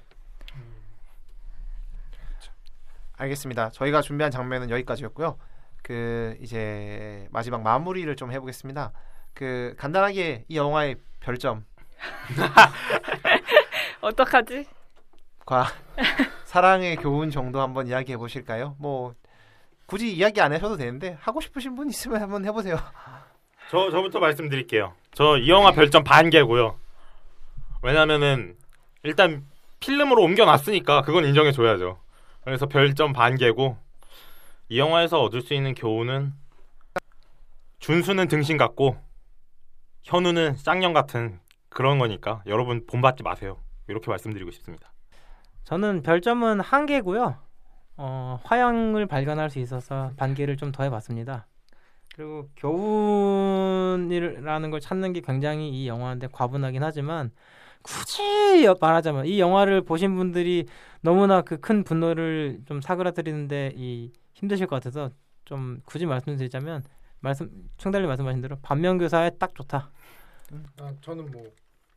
[3.18, 3.70] 알겠습니다.
[3.72, 5.38] 저희가 준비한 장면은 여기까지였고요.
[5.84, 8.92] 그 이제 마지막 마무리를 좀 해보겠습니다.
[9.34, 11.66] 그 간단하게 이 영화의 별점
[14.02, 14.66] 어떡하지?
[15.46, 15.68] 과
[16.46, 18.76] 사랑의 교훈 정도 한번 이야기해 보실까요?
[18.80, 19.14] 뭐
[19.86, 22.78] 굳이 이야기 안 하셔도 되는데 하고 싶으신 분 있으면 한번 해보세요.
[23.70, 24.94] 저 저부터 말씀드릴게요.
[25.14, 26.78] 저 이 영화 별점 반 개고요.
[27.82, 28.56] 왜냐면은
[29.04, 29.46] 일단
[29.80, 32.00] 필름으로 옮겨놨으니까 그건 인정해 줘야죠.
[32.44, 33.78] 그래서 별점 반 개고
[34.70, 36.34] 이 영화에서 얻을 수 있는 교훈은
[37.80, 38.98] 준수는 등신 같고
[40.04, 41.40] 현우는 쌍년 같은
[41.70, 43.58] 그런 거니까 여러분 본받지 마세요.
[43.90, 44.92] 이렇게 말씀드리고 싶습니다.
[45.64, 47.38] 저는 별점은 한 개고요.
[47.98, 51.48] 어, 화양을 발견할 수 있어서 반개를 좀 더해봤습니다.
[52.16, 57.32] 그리고 교훈이라는 걸 찾는 게 굉장히 이 영화인데 과분하긴 하지만
[57.82, 60.66] 굳이 말하자면 이 영화를 보신 분들이
[61.02, 65.12] 너무나 그 큰 분노를 좀 사그라뜨리는데 이 힘드실 것 같아서
[65.46, 66.84] 좀 굳이 말씀드리자면
[67.22, 69.92] 말씀 충달리 말씀하신 대로 반면교사에 딱 좋다.
[70.80, 71.44] 아, 저는 뭐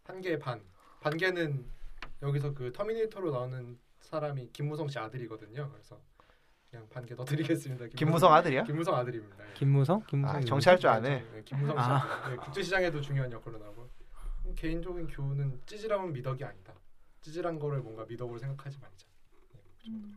[0.09, 0.61] 한 개 반.
[1.01, 1.65] 반 개는
[2.23, 5.71] 여기서 그 터미네이터로 나오는 사람이 김무성 씨 아들이거든요.
[5.73, 6.01] 그래서
[6.71, 7.87] 그냥 반개 더 드리겠습니다.
[7.97, 8.65] 김무성 아들이야?
[8.65, 9.37] 김무성 아들입니다.
[9.49, 9.55] 예.
[9.55, 10.03] 김무성?
[10.07, 11.27] 김무성 아, 정치할 줄 아네.
[11.33, 11.83] 네, 김무성 씨.
[11.85, 12.29] 아.
[12.31, 13.89] 네, 국제시장에도 중요한 역할로 나오고
[14.47, 16.73] 음, 개인적인 교훈은 찌질함은 미덕이 아니다.
[17.21, 19.07] 찌질한 거를 뭔가 미덕으로 생각하지 말자.
[19.33, 20.09] 네, 그 정도.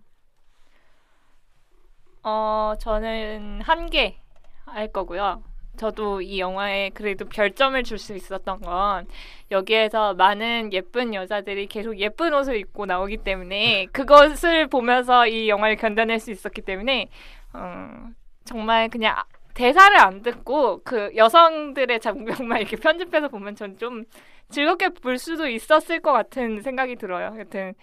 [2.23, 4.21] 어, 저는 한 개
[4.65, 5.43] 할 거고요.
[5.77, 9.07] 저도 이 영화에 그래도 별점을 줄 수 있었던 건
[9.51, 16.19] 여기에서 많은 예쁜 여자들이 계속 예쁜 옷을 입고 나오기 때문에 그것을 보면서 이 영화를 견뎌낼
[16.19, 17.09] 수 있었기 때문에
[17.53, 18.09] 어,
[18.43, 19.23] 정말 그냥 아-
[19.53, 24.03] 대사를 안 듣고 그 여성들의 장면만 이렇게 편집해서 보면 전 좀
[24.49, 27.35] 즐겁게 볼 수도 있었을 것 같은 생각이 들어요.
[27.39, 27.73] 여튼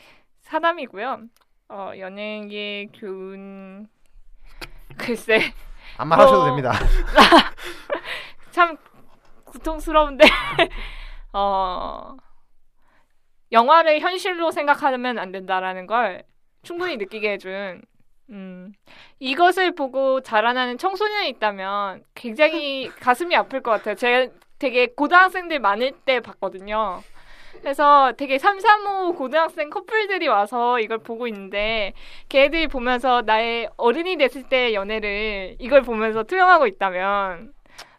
[0.42, 1.22] 사담이고요.
[1.70, 3.86] 어, 연예계 교훈
[4.98, 5.40] 글쎄
[5.98, 6.44] 안 말하셔도 어.
[6.46, 6.72] 됩니다.
[8.50, 8.76] 참
[9.44, 10.24] 고통스러운데
[11.32, 12.16] 어
[13.50, 16.24] 영화를 현실로 생각하면 안 된다라는 걸
[16.62, 17.82] 충분히 느끼게 해준
[18.30, 18.72] 음
[19.18, 23.94] 이것을 보고 자라나는 청소년이 있다면 굉장히 가슴이 아플 것 같아요.
[23.94, 27.02] 제가 되게 고등학생들 많을 때 봤거든요.
[27.60, 31.92] 그래서 되게 삼삼오오 고등학생 커플들이 와서 이걸 보고 있는데
[32.28, 37.52] 걔들이 보면서 나의 어른이 됐을 때 연애를 이걸 보면서 투영하고 있다면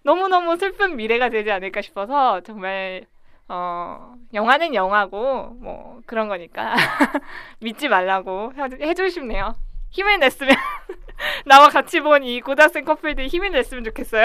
[0.03, 3.05] 너무너무 슬픈 미래가 되지 않을까 싶어서 정말
[3.47, 6.73] 어 영화는 영화고 뭐 그런 거니까
[7.61, 9.53] 믿지 말라고 해- 해주고 싶네요.
[9.91, 10.55] 힘을 냈으면
[11.45, 14.23] 나와 같이 본 이 고등학생 커플들이 힘을 냈으면 좋겠어요.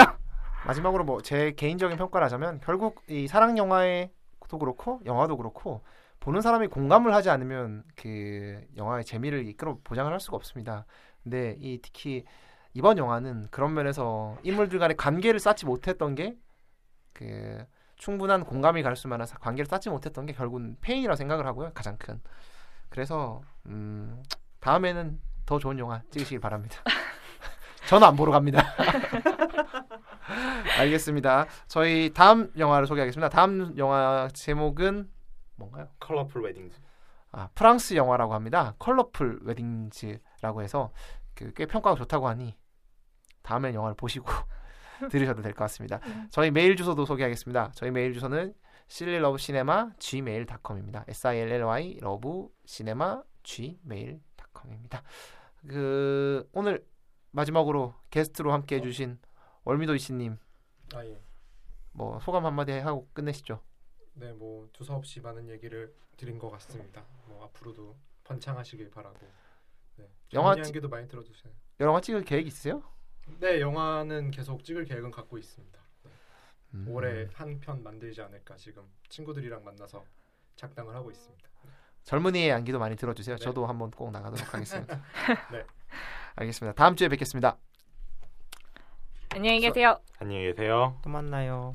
[0.67, 3.85] 마지막으로 뭐 제 개인적인 평가를 하자면 결국 이 사랑 영화
[4.49, 5.83] 에도 그렇고 영화도 그렇고
[6.21, 10.87] 보는 사람이 공감을 하지 않으면 그 영화의 재미를 이끌어 보장을 할 수가 없습니다.
[11.23, 12.25] 근데 이 특히
[12.75, 16.37] 이번 영화는 그런 면에서 인물들 간의 관계를 쌓지 못했던 게
[17.13, 17.65] 그
[17.97, 21.73] 충분한 공감이 갈 수만한 사- 관계를 쌓지 못했던 게 결국은 페인이라고 생각을 하고요.
[21.75, 22.21] 가장 큰.
[22.89, 24.23] 그래서 음,
[24.61, 26.77] 다음에는 더 좋은 영화 찍으시길 바랍니다.
[27.89, 28.63] 저는 안 보러 갑니다.
[30.79, 31.47] 알겠습니다.
[31.69, 33.31] 저희 다음 영화를 소개하겠습니다.
[33.31, 35.09] 다음 영화 제목은
[35.57, 35.89] 뭔가요?
[35.99, 36.77] 컬러풀 웨딩즈.
[37.33, 38.75] 아, 프랑스 영화라고 합니다.
[38.79, 40.93] 컬러풀 웨딩즈라고 해서
[41.35, 42.59] 그 꽤 평가가 좋다고 하니
[43.43, 44.27] 다음에 영화를 보시고
[45.11, 46.01] 들으셔도 될 것 같습니다.
[46.31, 47.71] 저희 메일 주소도 소개하겠습니다.
[47.75, 48.53] 저희 메일 주소는
[48.91, 51.05] sillylovecinema gmail.com입니다.
[51.09, 55.03] s i l l y love cinema gmail.com입니다.
[55.67, 56.85] 그 오늘
[57.31, 59.19] 마지막으로 게스트로 함께 해주신
[59.65, 60.39] 월미도 이씨님
[60.95, 61.21] 아 예.
[61.93, 63.61] 뭐 소감 한마디 하고 끝내시죠.
[64.15, 67.05] 네, 뭐 두서 없이 많은 얘기를 드린 것 같습니다.
[67.27, 69.19] 뭐 앞으로도 번창하시길 바라고.
[69.97, 70.09] 네.
[70.33, 71.53] 영화 얘기도 많이 들어주세요.
[71.81, 72.83] 영화 찍을 계획 있으세요?
[73.41, 75.79] 네, 영화는 계속 찍을 계획은 갖고 있습니다.
[76.05, 76.11] 네.
[76.75, 76.87] 음.
[76.89, 80.05] 올해 한 편 만들지 않을까 지금 친구들이랑 만나서
[80.57, 81.49] 작당을 하고 있습니다.
[82.05, 83.37] 젊은이의 양기도 많이 들어주세요.
[83.37, 83.45] 네.
[83.45, 85.03] 저도 한번 꼭 나가도록 하겠습니다.
[85.53, 85.65] 네.
[86.39, 86.75] 알겠습니다.
[86.75, 87.57] 다음 주에 뵙겠습니다.
[89.31, 89.99] 안녕히 계세요.
[90.19, 90.97] 안녕히 계세요.
[91.03, 91.73] 또 만나요.